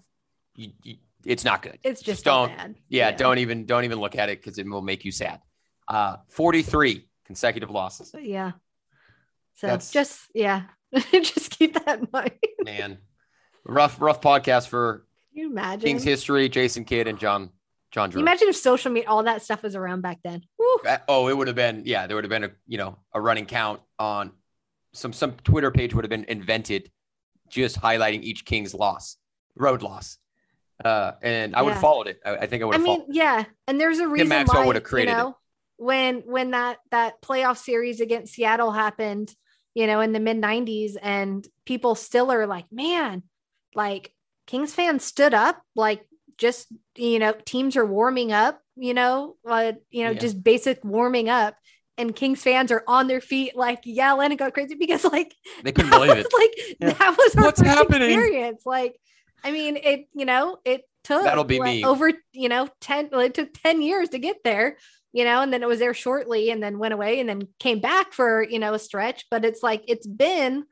[0.55, 0.95] you, you,
[1.25, 2.75] it's not good It's just don't- all bad.
[2.87, 5.41] yeah, don't even don't even look at it because it will make you sad
[5.87, 8.53] uh 43 consecutive losses Yeah.
[9.55, 10.63] So That's- just yeah,
[11.11, 12.31] just keep that in mind.
[12.63, 12.97] Man
[13.65, 15.05] rough rough podcast for
[15.39, 15.81] you imagine?
[15.81, 17.49] king's history jason kidd and john
[17.91, 20.43] john drew imagine if social media, all that stuff was around back then?
[20.57, 20.65] Woo.
[20.87, 23.21] Uh, oh it would have been yeah there would have been a you know a
[23.21, 24.31] running count on
[24.93, 26.91] some some twitter page would have been invented
[27.49, 29.17] just highlighting each king's loss
[29.55, 30.17] road loss
[30.85, 33.15] uh and i would have followed it i, I think i would I mean, followed
[33.15, 35.33] yeah, and there's a reason Maxwell would have created you it.
[35.77, 39.33] when when that that playoff series against Seattle happened,
[39.73, 43.23] you know, in the mid '90s, and people still are like, man,
[43.75, 44.13] like
[44.49, 46.01] Kings fans stood up, like
[46.39, 50.19] just you know, teams are warming up, you know, uh, you know, Yeah.
[50.19, 51.55] just basic warming up.
[51.99, 55.71] And Kings fans are on their feet, like yelling and go crazy because, like, they
[55.71, 56.93] couldn't believe was it like Yeah.
[56.93, 58.09] that was our What's first happening?
[58.09, 58.63] experience.
[58.65, 58.99] Like,
[59.43, 61.83] I mean, it you know it took That'll be like, me.
[61.83, 63.09] over you know ten.
[63.11, 64.77] Well, it took ten years to get there,
[65.13, 67.79] you know, and then it was there shortly, and then went away, and then came
[67.81, 69.25] back for you know a stretch.
[69.29, 70.65] But it's like it's been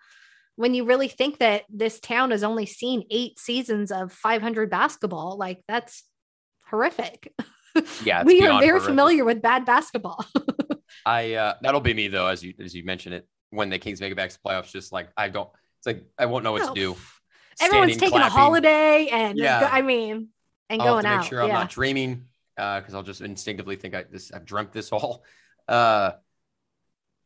[0.58, 5.38] when you really think that this town has only seen eight seasons of 500 basketball,
[5.38, 6.04] like that's
[6.70, 7.32] horrific.
[8.04, 8.88] yeah we are very horrific.
[8.90, 10.26] familiar with bad basketball.
[11.06, 14.02] i uh that'll be me though as you as you mentioned it when the kings
[14.02, 16.68] make it back to playoffs just like i don't it's like i won't know what
[16.68, 16.96] to do
[17.62, 19.62] Everyone's Standing, taking a holiday and Yeah.
[19.62, 20.28] go- I mean,
[20.70, 21.26] and I'll have going to make out.
[21.26, 21.54] sure i'm yeah.
[21.54, 22.26] not dreaming
[22.58, 25.24] uh because i'll just instinctively think i this i've dreamt this all
[25.68, 26.12] uh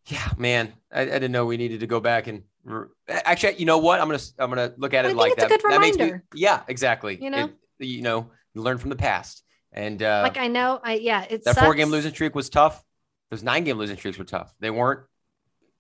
[0.08, 3.66] yeah man I, I didn't know we needed to go back and re- actually you
[3.66, 6.62] know what i'm gonna i'm gonna look at it like that that makes me yeah
[6.68, 7.46] exactly You know?
[7.80, 9.44] It- you know You learn from the past.
[9.74, 12.84] And uh, like I know, I yeah, it's that four game losing streak was tough.
[13.30, 14.54] Those nine game losing streaks were tough.
[14.60, 15.00] They weren't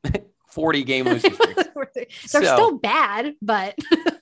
[0.48, 1.64] 40 game losing streaks.
[1.96, 3.76] They're So- still bad, but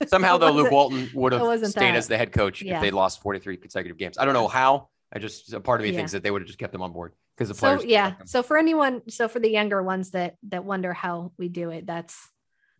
[0.08, 1.96] Somehow, though, Luke Walton would have stayed that.
[1.96, 2.78] as the head coach Yeah.
[2.78, 4.18] if they lost 43 consecutive games.
[4.18, 4.90] I don't know how.
[5.13, 5.98] I just a part of me Yeah.
[5.98, 7.86] thinks that they would have just kept them on board because the So players.
[7.86, 11.72] yeah, so for anyone, so for the younger ones that that wonder how we do
[11.72, 12.15] it, that's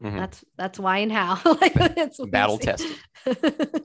[0.02, 0.16] Mhm.
[0.18, 1.40] that's that's why and how.
[1.62, 2.96] like it's battle tested.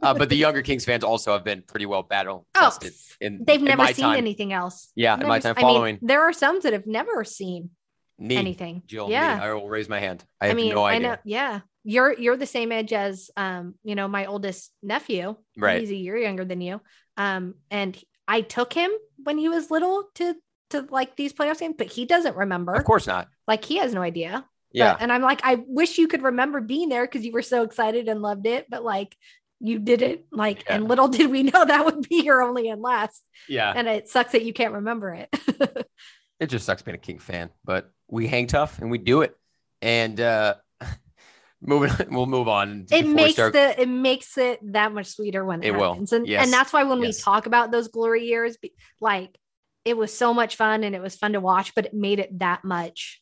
[0.03, 2.93] Uh, but the younger Kings fans also have been pretty well battle Oh, tested.
[3.21, 4.17] in, They've in never seen time.
[4.17, 4.93] anything else.
[4.95, 5.99] Yeah, in my time I mean, following.
[6.03, 7.71] there are some that have never seen
[8.19, 8.83] Me, anything.
[8.87, 9.37] Jill, yeah.
[9.39, 9.43] me.
[9.43, 10.25] I will raise my hand.
[10.41, 11.09] I I, have mean, no I idea.
[11.09, 11.17] know.
[11.25, 15.35] Yeah, you're you're the same age as um, you know, my oldest nephew.
[15.57, 15.81] Right.
[15.81, 16.81] He's a year younger than you.
[17.17, 18.91] Um, and I took him
[19.23, 20.35] when he was little to
[20.71, 22.75] to like these playoff games, but he doesn't remember.
[22.75, 23.29] Of course not.
[23.47, 24.45] Like he has no idea.
[24.73, 24.95] Yeah.
[24.95, 27.63] But- and I'm like, I wish you could remember being there because you were so
[27.63, 29.17] excited and loved it, but like
[29.61, 33.23] you didn't like, and little did we know that would be your only and last.
[33.49, 33.73] yeah.
[33.75, 35.29] And it sucks that you can't remember it.
[36.41, 39.37] it just sucks being a King fan, but we hang tough and we do it.
[39.81, 40.55] And uh
[41.67, 42.87] moving, we'll move on.
[42.91, 45.91] it makes the it makes it that much sweeter when it, It will.
[45.93, 46.13] happens.
[46.13, 46.45] And Yes.
[46.45, 47.19] and that's why when Yes.
[47.19, 48.57] we talk about those glory years,
[49.01, 49.37] like
[49.85, 52.39] it was so much fun and it was fun to watch, but it made it
[52.39, 53.21] that much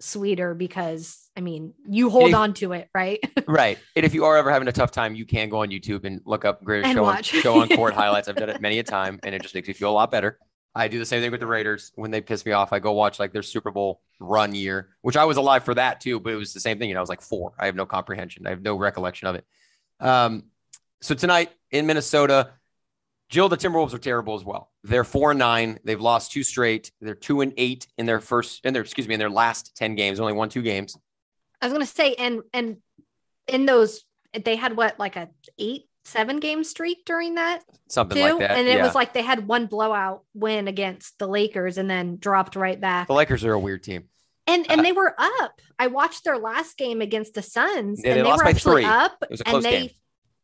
[0.00, 3.18] sweeter because I mean you hold If- on to it, right?
[3.48, 3.78] right.
[3.96, 6.20] And if you are ever having a tough time, you can go on YouTube and
[6.24, 8.28] look up greatest show on, show on court highlights.
[8.28, 10.38] I've done it many a time, and it just makes me feel a lot better.
[10.74, 11.92] I do the same thing with the Raiders.
[11.94, 15.16] When they piss me off, I go watch like their Super Bowl run year, which
[15.16, 16.88] I was alive for that too, but it was the same thing.
[16.88, 17.54] You know, I was like four.
[17.58, 18.46] I have no comprehension.
[18.46, 19.44] I have no recollection of it.
[20.00, 20.44] Um,
[21.00, 22.52] so tonight in Minnesota,
[23.28, 24.70] Jill, the Timberwolves are terrible as well.
[24.84, 25.78] They're four and nine.
[25.84, 26.92] They've lost two straight.
[27.00, 29.94] They're two and eight in their first, in their excuse me, in their last ten
[29.94, 30.18] games.
[30.18, 30.96] Only won two games.
[31.60, 32.78] I was gonna say, and and
[33.46, 35.28] in those they had what like a
[35.58, 38.22] eight, seven game streak during that Something too.
[38.32, 38.58] like that.
[38.58, 38.84] and it yeah.
[38.84, 43.06] was like they had one blowout win against the Lakers and then dropped right back.
[43.06, 44.04] the Lakers are a weird team.
[44.46, 45.60] And and Uh, they were up.
[45.78, 48.90] I watched their last game against the Suns, Yeah, and they lost were actually three.
[48.90, 49.16] up.
[49.22, 49.90] It was a and they, game.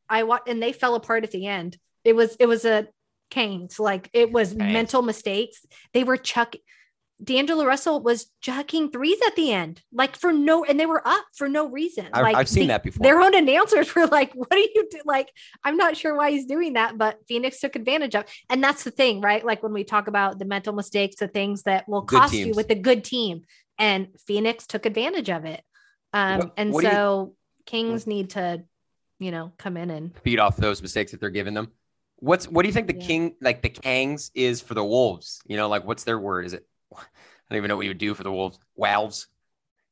[0.08, 1.78] I watched, and they fell apart at the end.
[2.04, 2.86] It was it was a
[3.30, 3.78] Kangs.
[3.80, 4.72] Like it was Kangs.
[4.72, 5.64] mental mistakes.
[5.94, 6.60] They were chucking.
[7.22, 11.24] D'Angelo Russell was chucking threes at the end, like for no, and they were up
[11.36, 12.06] for no reason.
[12.12, 13.04] I've, like I've seen the- that before.
[13.04, 15.30] Their own announcers were like, "What do you do?" Like,
[15.62, 18.24] I'm not sure why he's doing that, but Phoenix took advantage of.
[18.50, 19.44] And that's the thing, right?
[19.44, 22.52] Like when we talk about the mental mistakes, the things that will Good cost you
[22.52, 23.42] with a good team,
[23.78, 25.62] and Phoenix took advantage of it.
[26.12, 28.64] Um, What- and what do you- so Kings need to,
[29.20, 31.70] you know, come in and beat off those mistakes that they're giving them.
[32.16, 33.06] What's what do you think the Yeah.
[33.06, 35.40] king like the Kangs is for the Wolves?
[35.46, 36.44] You know, like what's their word?
[36.46, 36.66] Is it?
[37.54, 38.58] Don't even know what you would do for the Wolves.
[38.74, 39.28] Wolves.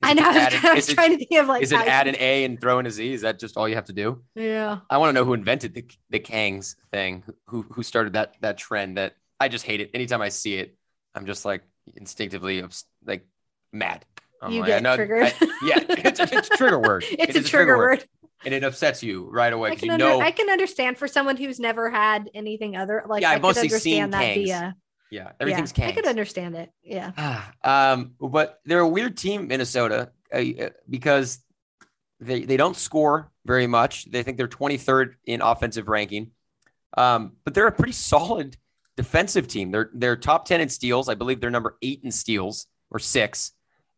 [0.02, 0.24] I know.
[0.24, 2.16] I was, an- trying, I was it- to think of like is it add an
[2.18, 3.12] A and throw in a Z?
[3.12, 4.22] Is that just all you have to do?
[4.34, 4.78] yeah.
[4.90, 7.22] I want to know who invented the the Kangs thing.
[7.46, 9.90] Who who started that that trend that I just hate it.
[9.94, 10.76] Anytime I see it,
[11.14, 11.62] I'm just like
[11.94, 12.64] instinctively
[13.06, 13.26] like
[13.72, 14.04] mad.
[14.42, 15.22] I'm You like, get I know- triggered.
[15.22, 15.32] I-
[15.64, 17.04] yeah, it's, a- it's a trigger word.
[17.10, 18.04] It It's a trigger word.
[18.44, 20.20] and it upsets you right away I because can, you under, know.
[20.20, 23.68] I can understand for someone who's never had anything other like Yeah, I I've mostly
[23.68, 24.34] seen that Kangs.
[24.46, 24.76] via
[25.12, 26.72] yeah, everything's yeah, I could understand it.
[26.82, 27.42] Yeah.
[27.64, 31.40] um, but they're a weird team, Minnesota, uh, uh, because
[32.18, 34.10] they they don't score very much.
[34.10, 36.30] They think they're 23rd in offensive ranking,
[36.96, 38.56] um, but they're a pretty solid
[38.96, 39.70] defensive team.
[39.70, 41.08] They're they're top 10 in steals.
[41.08, 43.52] I believe they're number eight in steals or six,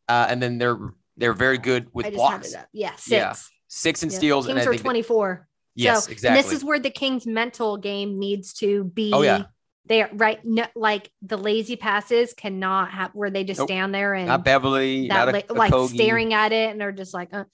[0.09, 0.79] uh, and then they're
[1.17, 2.55] they're very good with I just had blocks.
[2.73, 3.09] Yeah, six.
[3.11, 3.35] Yeah,
[3.69, 4.19] Six in Yeah.
[4.19, 5.49] steals, and Kings I are think that- 24.
[5.75, 6.39] yes, so, exactly.
[6.39, 9.13] And this is where the Kings mental game needs to be.
[9.13, 9.45] Oh, yeah.
[9.87, 10.41] They are right.
[10.45, 13.69] No, like the lazy passes cannot have where they just Nope.
[13.69, 16.81] stand there and not Beverly, that not a, li- a like staring at it and
[16.81, 17.45] they're just like, uh,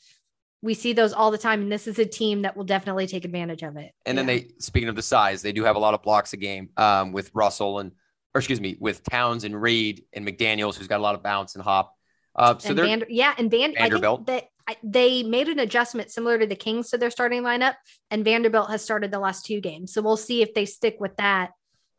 [0.63, 1.63] we see those all the time.
[1.63, 3.93] And this is a team that will definitely take advantage of it.
[4.07, 6.37] And then they, speaking of the size, they do have a lot of blocks a
[6.37, 7.93] game um, with Russell and,
[8.35, 11.57] or excuse me, with Towns and Reid and McDaniels, who's got a lot of bounce
[11.57, 11.97] and hop.
[12.37, 14.21] Uh, so and they're Vander, yeah, and Van, Vanderbilt.
[14.29, 17.43] I think that I, they made an adjustment similar to the Kings to their starting
[17.43, 17.75] lineup,
[18.09, 19.93] and Vanderbilt has started the last two games.
[19.93, 21.51] So we'll see if they stick with that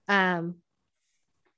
[0.08, 0.56] um,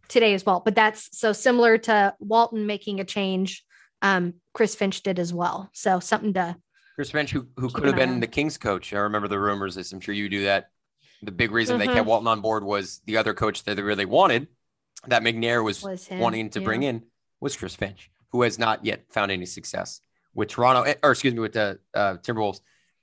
[0.08, 0.60] today as well.
[0.60, 3.64] But that's so similar to Walton making a change.
[4.02, 5.70] Um, Chris Finch did as well.
[5.74, 6.56] So something to
[6.96, 8.94] Chris Finch, who, who could have been the Kings coach.
[8.94, 9.78] I remember the rumors.
[9.78, 10.68] As I'm sure you do that.
[11.24, 11.94] The big reason they Mhm.
[11.94, 14.48] kept Walton on board was the other coach that they really wanted,
[15.08, 16.66] that McNair was, was him wanting to yeah.
[16.66, 17.04] bring in,
[17.39, 20.02] was Chris Finch, who has not yet found any success
[20.36, 22.60] with Toronto, eh, or excuse me, with the uh, Timberwolves.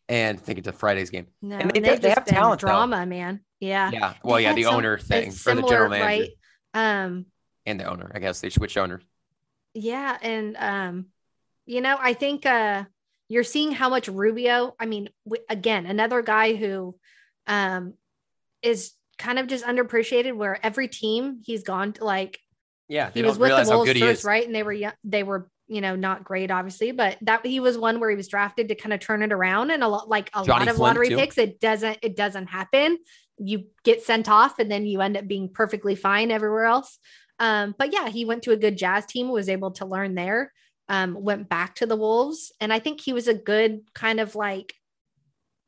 [0.08, 1.28] And thinking to Friday's game.
[1.40, 2.66] No, And they- they- they have talent, though.
[2.66, 3.40] drama, man.
[3.60, 3.90] Yeah.
[3.92, 4.14] Yeah.
[4.24, 6.30] Well, They yeah, the some- owner thing or the general manager right?
[6.72, 7.26] Um,
[7.66, 8.10] and the owner.
[8.14, 9.02] I guess they switched owners.
[9.74, 11.06] Yeah, and um,
[11.66, 12.84] you know, I think uh,
[13.28, 14.74] you're seeing how much Rubio.
[14.80, 16.96] I mean, w- again, another guy who
[17.46, 17.94] um
[18.62, 22.38] is kind of just underappreciated where every team he's gone to like
[22.88, 24.44] Yeah, he was with the Wolves first, right?
[24.46, 27.78] And they were young, they were you know not great, obviously, but that he was
[27.78, 29.70] one where he was drafted to kind of turn it around.
[29.70, 31.16] And a lot like a Jonny lot of Flynn, lottery too.
[31.16, 32.98] picks, it doesn't it doesn't happen.
[33.38, 36.98] You get sent off, and then you end up being perfectly fine everywhere else.
[37.38, 40.52] Um, but yeah, he went to a good jazz team, was able to learn there.
[40.88, 44.34] Um, went back to the Wolves, and I think he was a good kind of
[44.34, 44.74] like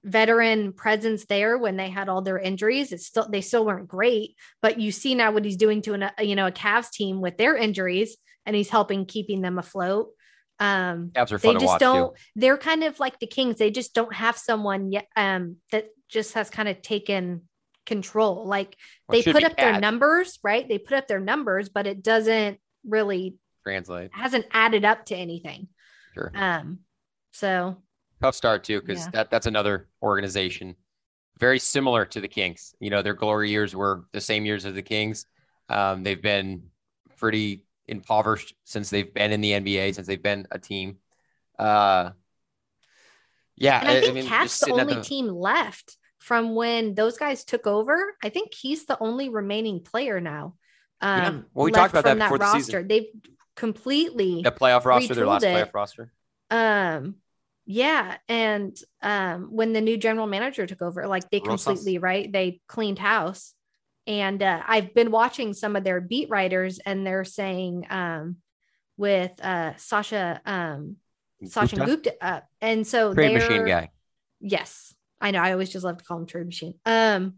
[0.05, 2.91] veteran presence there when they had all their injuries.
[2.91, 6.11] It's still they still weren't great, but you see now what he's doing to an
[6.21, 8.17] you know a Cavs team with their injuries,
[8.47, 10.11] and he's helping keeping them afloat.
[10.59, 12.15] Um, Cavs are they fun to just don't.
[12.15, 12.23] too.
[12.37, 13.57] They're kind of like the Kings.
[13.57, 17.43] They just don't have someone yet um, that just has kind of taken
[17.87, 18.47] control.
[18.47, 18.77] Like
[19.09, 20.69] Well, they put up their numbers, right?
[20.69, 24.11] They put up their numbers, but it doesn't really translate.
[24.13, 25.69] hasn't added up to anything.
[26.15, 26.31] Sure.
[26.35, 26.81] Um,
[27.33, 27.79] so
[28.21, 29.11] Tough start too, because Yeah.
[29.13, 30.77] that that's another organization
[31.39, 32.75] very similar to the Kings.
[32.79, 35.27] You know, their glory years were the same years as the Kings.
[35.69, 36.65] Um, they've been
[37.17, 40.99] pretty impoverished since they've been in the NBA, since they've been a team.
[41.59, 42.11] Uh,
[43.57, 47.67] yeah, And I think mean, KAT's the only team left from when those guys took
[47.67, 48.15] over.
[48.23, 50.55] I think he's the only remaining player now.
[51.03, 51.29] Yeah.
[51.29, 52.61] Um, Well, we talked about that before the roster.
[52.61, 52.89] season.
[52.89, 53.07] They've
[53.57, 55.49] completely, the playoff roster, their last it.
[55.49, 56.13] playoff roster.
[56.51, 57.17] um,
[57.67, 58.17] yeah.
[58.29, 61.65] And um, when the new general manager took over, like they Rosas.
[61.65, 62.31] completely, right?
[62.33, 63.55] They cleaned house.
[64.07, 68.37] And uh, I've been watching some of their beat writers, and they're saying um,
[68.97, 70.97] with uh, Sasha, um,
[71.45, 71.91] Sasha Gupta?
[71.91, 73.91] Gupta, uh, and so Trade they're machine guy.
[74.41, 75.41] Yes, I know.
[75.41, 76.75] I always just love to call him trade machine.
[76.85, 77.35] Um,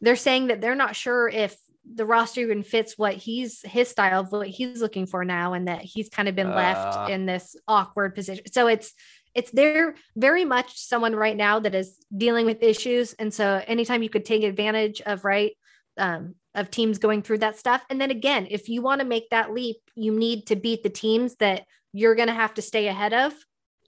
[0.00, 4.20] they're saying that they're not sure if the roster even fits what he's his style
[4.20, 6.56] of what he's looking for now, and that he's kind of been Uh.
[6.56, 8.44] left in this awkward position.
[8.50, 8.92] So it's
[9.34, 14.02] it's they're very much someone right now that is dealing with issues, and so anytime
[14.02, 15.52] you could take advantage of right
[15.98, 19.30] um, of teams going through that stuff, and then again, if you want to make
[19.30, 22.88] that leap, you need to beat the teams that you're going to have to stay
[22.88, 23.34] ahead of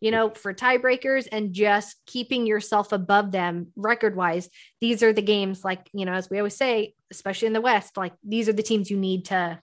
[0.05, 4.51] you know, for tiebreakers and just keeping yourself above them record wise.
[4.83, 7.97] These are the games, like, you know, as we always say, especially in the West,
[7.97, 9.59] like these are the teams you need to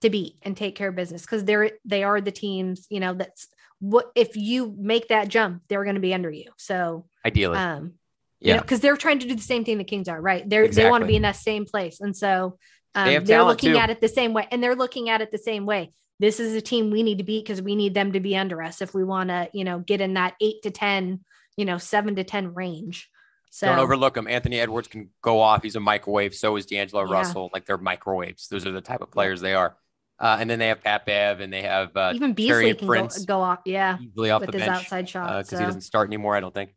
[0.00, 3.14] to beat and take care of business because they're they are the teams, you know,
[3.14, 3.46] that's
[3.78, 6.50] what if you make that jump, they're going to be under you.
[6.56, 7.92] So Ideally, um
[8.40, 8.60] yeah.
[8.60, 10.48] because they're trying to do the same thing the Kings are, right?
[10.48, 12.00] They're they want to be in that same place.
[12.00, 12.58] And so
[12.94, 13.78] um, they they're looking too.
[13.78, 14.46] at it the same way.
[14.50, 15.92] And they're looking at it the same way.
[16.20, 18.62] This is a team we need to beat because we need them to be under
[18.62, 21.20] us if we want to, you know, get in that eight to 10,
[21.56, 23.08] you know, seven to 10 range.
[23.50, 24.26] So Don't overlook them.
[24.26, 25.62] Anthony Edwards can go off.
[25.62, 26.34] He's a microwave.
[26.34, 27.12] So is D'Angelo Yeah.
[27.12, 27.50] Russell.
[27.52, 28.48] Like they're microwaves.
[28.48, 29.76] Those are the type of players they are.
[30.20, 33.06] Uh, and then they have Pat Bev and they have uh, even Terry Beasley can
[33.06, 33.60] go, go off.
[33.64, 33.98] Yeah.
[34.00, 35.28] easily off With the his bench outside shot.
[35.28, 35.58] because so.
[35.58, 36.34] he doesn't start anymore.
[36.34, 36.70] I don't think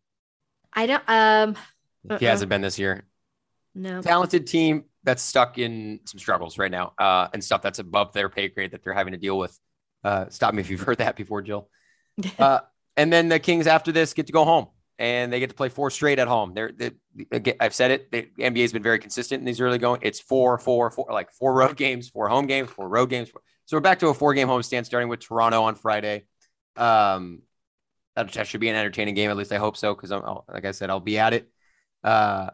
[0.74, 1.56] I don't, um,
[2.04, 2.20] he Uh-uh.
[2.20, 3.06] hasn't been this year.
[3.76, 4.02] no.
[4.02, 8.30] Talented team that's stuck in some struggles right now uh, and stuff that's above their
[8.30, 9.58] pay grade that they're having to deal with.
[10.04, 11.70] Uh, stop me if you've heard that before, Jill.
[12.38, 12.60] Uh,
[12.98, 14.68] and then the Kings after this get to go home
[15.00, 16.54] and they get to play four straight at home.
[16.54, 16.92] They're, they,
[17.32, 18.12] again, I've said it.
[18.12, 20.02] The NBA has been very consistent in these early going.
[20.04, 23.32] It's four, four, four, like four road games, four home games, four road games.
[23.66, 26.26] So we're back to a four game homestand starting with Toronto on Friday.
[26.76, 27.42] Um,
[28.24, 29.30] that, should be an entertaining game.
[29.30, 29.94] At least I hope so.
[29.96, 31.50] Cause I'm, like I said, I'll be at it.
[32.04, 32.50] Uh,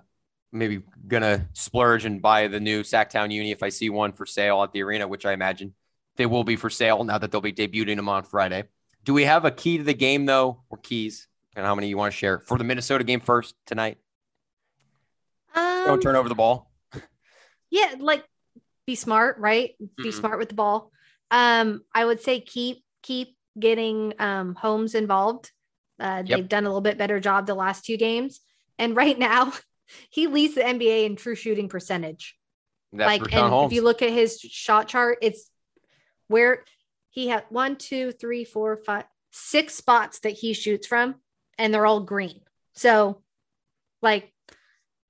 [0.52, 4.64] maybe gonna splurge and buy the new Sactown Uni if I see one for sale
[4.64, 5.74] at the arena, which I imagine
[6.16, 8.64] they will be for sale now that they'll be debuting them on Friday.
[9.04, 11.28] Do we have a key to the game though, or keys?
[11.56, 13.98] And how many you want to share for the Minnesota game first tonight?
[15.56, 16.72] Um, Don't turn over the ball.
[17.70, 18.24] yeah like
[18.86, 20.14] be smart right be Mhm.
[20.14, 20.92] smart with the ball
[21.32, 25.52] um i would say keep keep getting um homes involved
[26.00, 26.38] uh Yep.
[26.38, 28.40] they've done a little bit better job the last two games
[28.78, 29.54] and right now
[30.10, 32.36] he leads the nba in true shooting percentage
[32.94, 33.72] That's like Richaun and Holmes.
[33.72, 35.50] if you look at his shot chart it's
[36.28, 36.64] where
[37.10, 41.16] he had one two three four five six spots that he shoots from
[41.58, 42.42] and they're all green
[42.74, 43.22] so
[44.02, 44.32] like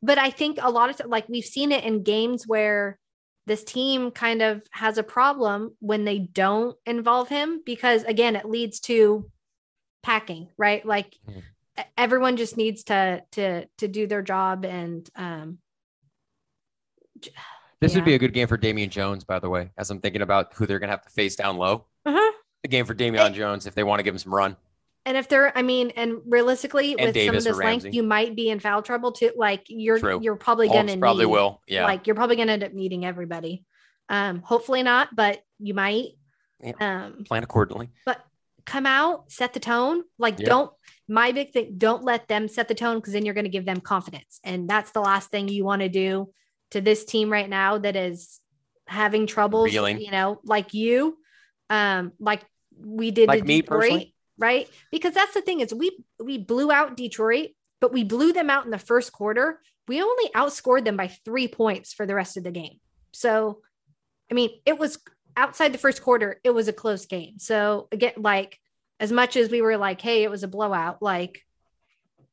[0.02, 2.98] but i think a lot of like we've seen it in games where
[3.46, 8.46] this team kind of has a problem when they don't involve him because again it
[8.46, 9.30] leads to
[10.08, 11.42] packing right like Mhm.
[11.80, 15.60] e- everyone just needs to to to do their job and um
[17.82, 20.22] this would be a good game for Damian Jones, by the way, as I'm thinking
[20.22, 21.86] about who they're gonna have to face down low.
[22.06, 22.32] uh-huh.
[22.64, 23.34] The game for Damian.
[23.34, 24.58] Jones if they want to give him some run.
[25.06, 28.04] And if they're, I mean, and realistically, And with Davis some of this length, you
[28.04, 29.32] might be in foul trouble too.
[29.38, 30.20] Like you're, True.
[30.22, 31.62] you're probably Holmes gonna probably need, will.
[31.68, 31.86] Yeah.
[31.86, 33.64] Like you're probably gonna end up needing everybody.
[34.10, 36.14] Um, hopefully not, but you might.
[36.62, 36.74] Yeah.
[36.82, 37.90] Um, Plan accordingly.
[38.06, 38.20] but
[38.68, 40.04] come out, set the tone.
[40.20, 40.50] Like Yeah.
[40.50, 40.72] don't.
[41.08, 43.66] My big thing, don't let them set the tone because then you're going to give
[43.66, 46.30] them confidence, and that's the last thing you want to do.
[46.72, 48.42] to this team right now that is
[48.88, 50.02] having troubles, Reeling.
[50.02, 51.18] you know, like you,
[51.70, 52.42] um, like
[52.78, 54.16] we did Like me Detroit, personally?
[54.38, 54.70] right?
[54.92, 58.66] Because that's the thing is we we blew out Detroit, but we blew them out
[58.66, 59.62] in the first quarter.
[59.88, 62.80] We only outscored them by three points for the rest of the game.
[63.14, 63.62] So,
[64.30, 65.00] I mean, it was
[65.38, 67.38] outside the first quarter, it was a close game.
[67.38, 68.60] So again, like
[69.00, 71.44] as much as we were like, hey, it was a blowout, like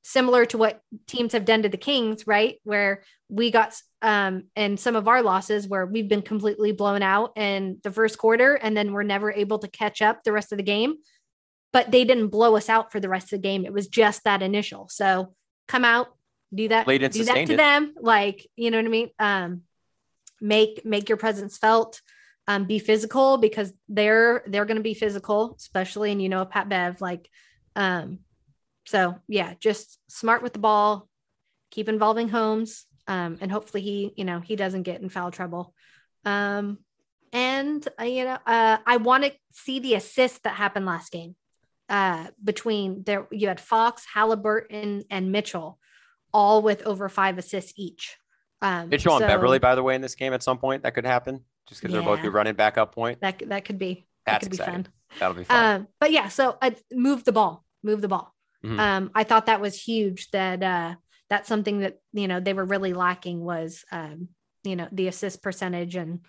[0.03, 2.59] similar to what teams have done to the Kings, right?
[2.65, 7.33] Where we got um and some of our losses where we've been completely blown out
[7.37, 10.59] in the first quarter and then we're never able to catch up the rest of
[10.59, 10.97] the game.
[11.73, 13.65] But they didn't blow us out for the rest of the game.
[13.65, 14.89] It was just that initial.
[14.89, 15.35] So
[15.69, 16.09] come out,
[16.55, 17.57] do that, do that to it.
[17.57, 17.95] them.
[18.01, 19.11] Like, you know what I mean?
[19.19, 19.63] Um
[20.41, 22.01] make make your presence felt.
[22.47, 26.69] Um, be physical because they're they're going to be physical, especially and you know Pat
[26.69, 27.31] Bev like,
[27.75, 28.19] um,
[28.87, 31.09] so yeah, just smart with the ball,
[31.71, 35.75] keep involving Holmes, um, and hopefully he you know he doesn't get in foul trouble.
[36.27, 36.79] Um,
[37.33, 41.37] and uh, you know uh, I want to see the assist that happened last game
[41.89, 43.27] uh, between there.
[43.31, 45.79] You had Fox, Halliburton, and Mitchell,
[46.33, 48.17] all with over five assists each.
[48.63, 51.05] Um, Mitchell and Beverley, by the way, in this game at some point that could
[51.05, 52.25] happen, just because they're both Yeah.
[52.25, 53.21] be running back up point.
[53.21, 54.87] That that could be that That's could be fun.
[55.19, 55.81] That'll be fun.
[55.83, 58.35] Um, but yeah, so uh, move the ball, move the ball.
[58.65, 58.79] Mhm.
[58.79, 60.31] Um, I thought that was huge.
[60.31, 60.95] That uh,
[61.31, 64.29] that's something that you know they were really lacking was um,
[64.63, 66.21] you know the assist percentage and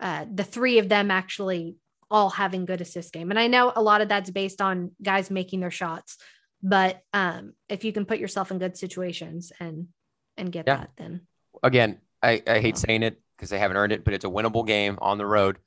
[0.00, 1.76] uh, the three of them actually
[2.10, 3.30] all having good assist game.
[3.30, 6.18] And I know a lot of that's based on guys making their shots,
[6.62, 9.88] but um, if you can put yourself in good situations and
[10.36, 10.76] and get Yeah.
[10.78, 11.26] that, then
[11.62, 12.84] Again, I, I hate Yeah.
[12.86, 15.58] saying it because they haven't earned it, but it's a winnable game on the road.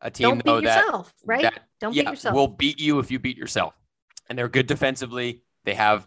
[0.00, 1.42] A team don't though beat that yourself, right?
[1.42, 2.34] that- don't yeah, beat yourself.
[2.34, 3.74] We'll beat you if you beat yourself.
[4.28, 5.42] And they're good defensively.
[5.64, 6.06] They have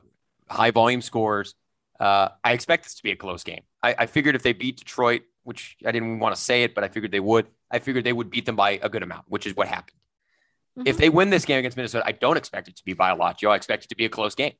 [0.50, 1.56] high volume scores.
[2.00, 3.62] Uh, I expect this to be a close game.
[3.84, 6.84] I, I figured if they beat Detroit, which I didn't want to say it, but
[6.84, 7.48] I figured they would.
[7.70, 9.98] I figured they would beat them by a good amount, which is what happened.
[10.86, 11.00] If Mhm.
[11.00, 13.38] they win this game against Minnesota, I don't expect it to be by a lot,
[13.40, 13.52] Joe.
[13.52, 14.54] I expect it to be a close game.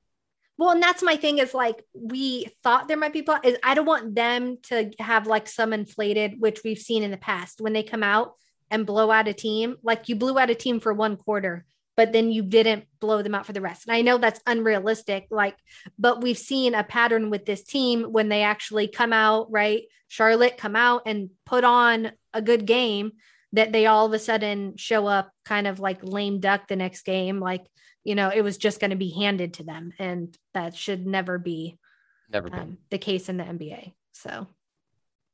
[0.62, 3.74] Well, and that's my thing is like we thought there might be plot is I
[3.74, 7.74] don't want them to have like some inflated, which we've seen in the past when
[7.74, 8.36] they come out
[8.70, 9.78] and blow out a team.
[9.82, 11.66] Like you blew out a team for one quarter,
[11.98, 13.88] but then you didn't blow them out for the rest.
[13.88, 15.58] And I know that's unrealistic, like,
[15.98, 19.86] but we've seen a pattern with this team when they actually come out, right?
[20.10, 23.14] Charlotte come out and put on a good game
[23.54, 27.02] that they all of a sudden show up kind of like lame duck the next
[27.02, 27.40] game.
[27.40, 27.66] Like,
[28.04, 29.94] you know, it was just going to be handed to them.
[30.00, 31.78] And that should never be
[32.32, 33.94] Never um, the case in the NBA.
[34.14, 34.48] So,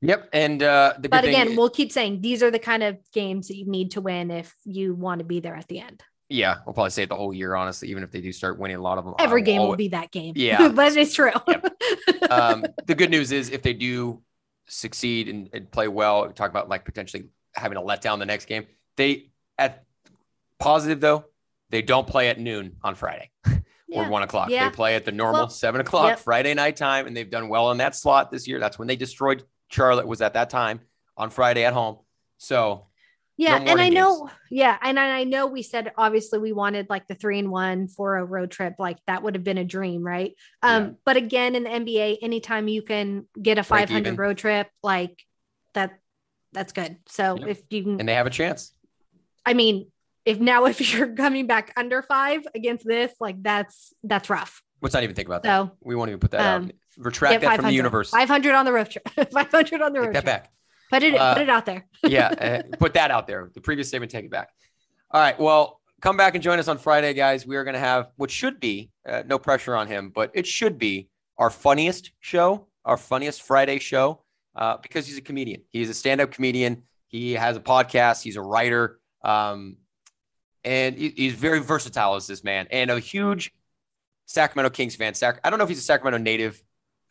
[0.02, 0.30] Yep.
[0.32, 3.48] And uh, the but again, is- we'll keep saying these are the kind of games
[3.48, 6.04] that you need to win if you want to be there at the end.
[6.30, 8.78] yeah, we'll probably say it the whole year, honestly, even if they do start winning
[8.78, 9.16] a lot of them.
[9.18, 10.34] Every game will be that game.
[10.36, 10.68] Yeah.
[10.76, 11.32] but it's true.
[12.30, 14.22] um, the good news is if they do
[14.68, 18.68] succeed and, and play well, talk about like potentially having a letdown the next game.
[18.98, 19.86] They at
[20.60, 21.26] positive though,
[21.70, 24.10] they don't play at noon on Friday or Yeah.
[24.10, 24.50] one o'clock.
[24.50, 24.70] Yeah.
[24.70, 26.20] They play at the normal Well, seven o'clock yep.
[26.20, 28.60] Friday night time, and they've done well in that slot this year.
[28.60, 30.08] That's when they destroyed Charlotte.
[30.08, 30.82] Was at that time
[31.18, 31.98] on Friday at home.
[32.38, 32.88] So
[33.40, 36.90] Yeah, No and I morning know, yeah, and I know we said obviously we wanted
[36.90, 39.64] like the three and one for a road trip, like that would have been a
[39.66, 40.34] dream, right?
[40.64, 40.90] Um, Yeah.
[41.06, 45.22] but again, in the NBA, anytime you can get a 500 road trip, like
[45.74, 46.00] that,
[46.54, 46.98] that's good.
[47.08, 47.48] So Yep.
[47.48, 48.74] if you can, and they have a chance.
[49.46, 49.92] I mean,
[50.28, 54.62] if now if you're coming back under five against this, like that's that's rough.
[54.82, 55.72] Let's not even think about that.
[55.82, 56.72] We won't even put that Um, out.
[57.00, 58.10] Retract that from the universe.
[58.12, 60.26] 500 on the road trip, 500 on the Take road that trip.
[60.26, 60.52] back.
[60.92, 61.88] Put it, Uh, put it out there.
[62.04, 62.28] yeah,
[62.72, 63.50] uh, put that out there.
[63.54, 64.50] The previous statement, take it back.
[65.12, 65.40] All right.
[65.40, 67.46] Well, come back and join us on Friday, guys.
[67.48, 70.46] We are going to have what should be uh, no pressure on him, but it
[70.48, 74.24] should be our funniest show, our funniest Friday show,
[74.56, 75.62] uh, because he's a comedian.
[75.72, 76.84] He's a stand-up comedian.
[77.08, 78.22] He has a podcast.
[78.24, 79.78] He's a writer, um,
[80.68, 83.54] and he's very versatile as this man, and a huge
[84.26, 85.14] Sacramento Kings fan.
[85.14, 86.62] Sac- I don't know if he's a Sacramento native.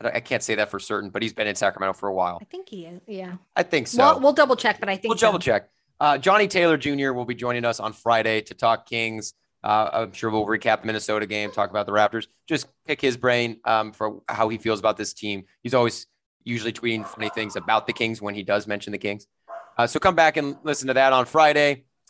[0.00, 2.14] I, don't- I can't say that for certain, but he's been in Sacramento for a
[2.14, 2.38] while.
[2.40, 3.00] I think he is.
[3.06, 3.36] Yeah.
[3.56, 3.98] I think so.
[3.98, 5.26] Well, we'll double check, but I think We'll so.
[5.28, 5.70] double check.
[5.98, 7.12] Uh, Johnny Taylor Jr.
[7.12, 9.32] will be joining us on Friday to talk Kings.
[9.64, 13.16] Uh, I'm sure we'll recap the Minnesota game, talk about the Raptors, just pick his
[13.16, 15.44] brain um, for how he feels about this team.
[15.62, 16.06] He's always
[16.44, 19.26] usually tweeting funny things about the Kings when he does mention the Kings.
[19.78, 21.84] Uh, so come back and listen to that on Friday.